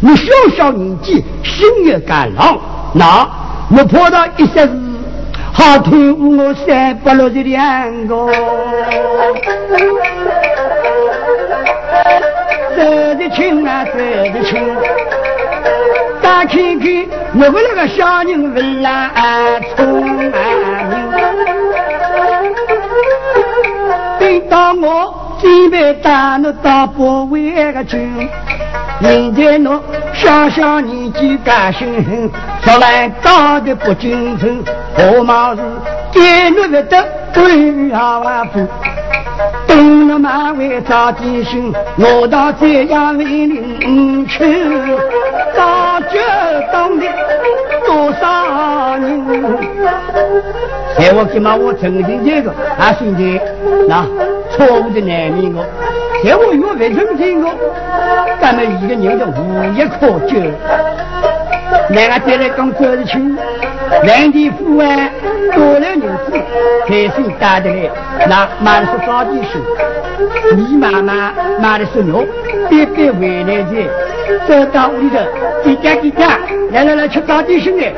[0.00, 2.58] 你小小年纪，心也敢浪，
[2.94, 3.28] 那
[3.70, 4.70] 我破到一些事，
[5.52, 8.26] 好退我三百六十两个。
[12.76, 12.82] 走
[13.14, 14.76] 得轻啊，走得轻！
[16.22, 16.88] 大看看
[17.34, 19.10] 我们那个小人不拉
[19.76, 20.32] 聪明，
[24.18, 25.19] 等到我。
[25.40, 28.28] 准备带侬到保卫个军，
[29.00, 29.80] 人对侬
[30.12, 32.30] 小小年纪敢心狠，
[32.62, 34.62] 说来打的不京城。
[34.96, 35.62] 我嘛是
[36.12, 38.48] 给侬不得威武啊万。
[40.10, 44.44] 那马尾早点醒，我到这样为邻去，
[45.54, 46.18] 早就
[46.72, 47.06] 懂得
[47.86, 49.24] 多少人。
[50.98, 53.40] 在我起码我曾经这个啊兄弟，
[53.88, 54.04] 那
[54.50, 55.64] 错误的难免我，
[56.24, 57.54] 在我越未曾经过，
[58.40, 60.40] 咱们一个人就无药可救。
[61.88, 63.18] 那个再来讲走的去，
[64.02, 65.10] 两地富安
[65.54, 66.32] 多了银子，
[66.86, 67.90] 开心打的来，
[68.28, 69.58] 那买的是烧鸡血，
[70.56, 72.24] 你妈妈买的是肉，
[72.68, 73.88] 别别回来的，
[74.46, 75.16] 走到屋里头，
[75.64, 76.38] 几家几家，
[76.72, 77.92] 来来来吃烧鸡血来。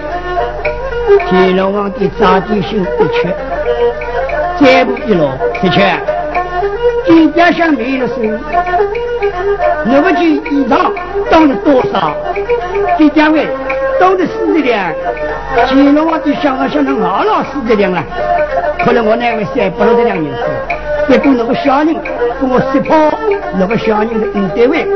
[1.29, 3.29] 乾隆皇帝早点心一吃，
[4.59, 5.29] 再不一路
[5.61, 5.95] 的确，
[7.05, 8.33] 金家乡没了生意，
[9.85, 10.93] 那么件衣裳
[11.31, 12.15] 当了多少？
[12.97, 13.47] 金家位
[14.01, 14.93] 当了四十两，
[15.67, 18.03] 乾隆皇帝想了想，能熬了四十两了。
[18.85, 20.39] 可能我那位三不落的两银子，
[21.09, 21.95] 结果那个小人
[22.41, 23.19] 跟我说跑，
[23.59, 24.87] 那个小人是五单位，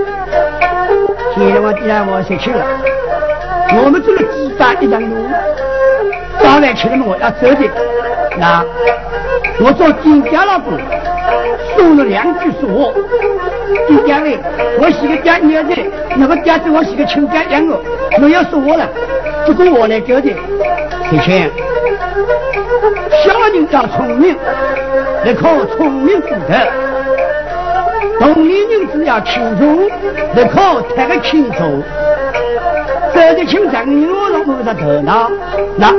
[1.34, 2.64] 乾隆皇帝让我说去了，
[3.82, 5.14] 我们做了几百一张路。
[6.38, 7.06] 早来吃了么？
[7.08, 7.68] 我要走的。
[8.38, 8.64] 那
[9.58, 10.74] 我做金家老公，
[11.76, 12.92] 说了两句说话。
[13.88, 14.38] 金家嘞，
[14.78, 15.74] 我是个家女儿子，
[16.16, 17.80] 那个家子我是个亲家养我，
[18.18, 18.88] 没有说我了，
[19.46, 20.30] 这个我来交的。
[21.08, 21.50] 铁青，
[23.24, 24.36] 小人要聪明，
[25.24, 26.54] 得靠聪明骨头；
[28.18, 29.88] 同龄人只要轻松，
[30.34, 31.82] 得靠太个轻松。
[33.14, 35.30] 走得清长，你我弄不着头脑。
[35.76, 35.92] 那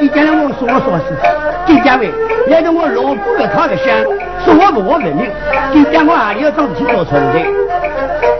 [0.00, 1.14] 今天我说我说是，
[1.66, 2.10] 今天喂，
[2.48, 4.02] 来到我老婆的他的想，
[4.42, 5.30] 说我不我文明。
[5.74, 7.38] 今天我还里要找事情做错的？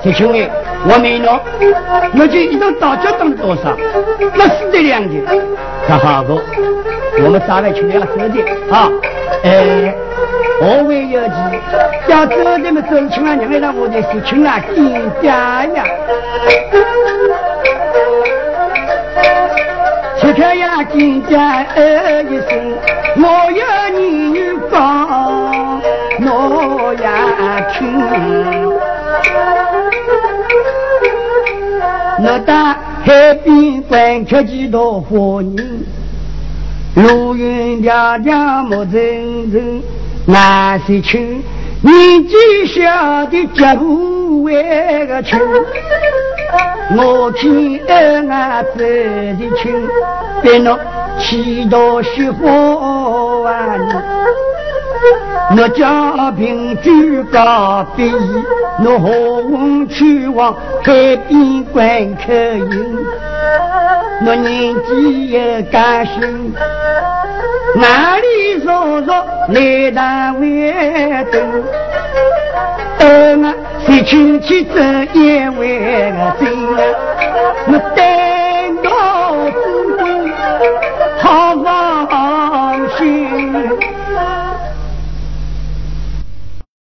[0.02, 0.50] 谢青伟，
[0.88, 1.38] 我没弄，
[2.18, 3.76] 我就一张大家当多少？
[4.34, 5.22] 那死这两句，
[5.86, 6.40] 那好个，
[7.22, 8.90] 我们三位去了走的啊，
[9.44, 9.94] 哎。
[10.62, 11.34] 我为有计，
[12.08, 15.84] 要走的么走，请啊娘让我的事情啊金家呀，
[20.40, 22.72] 吃开呀金家二一声，
[23.18, 23.22] 我
[23.52, 23.62] 有
[23.94, 24.80] 你女讲，
[26.22, 27.78] 我呀听。
[32.22, 32.74] 我到
[33.04, 35.84] 海边观看几多花人，
[36.94, 39.82] 路云迢迢莫层层。
[40.24, 41.42] 那些亲，
[41.82, 42.34] 年纪
[42.66, 45.38] 小的脚步为个轻，
[46.96, 49.88] 我见俺走的亲，
[50.42, 50.78] 别弄
[51.18, 52.50] 七道雪花
[53.50, 53.78] 啊！
[55.56, 58.12] 我家贫居高壁，
[58.84, 59.10] 我何
[59.48, 62.98] 问去往海边观客人？
[64.26, 66.54] 我年纪也甘心。
[67.74, 70.72] 哪里说说来当为
[71.32, 71.64] 等？
[72.98, 73.54] 等啊，
[74.04, 77.19] 亲戚争一碗羹。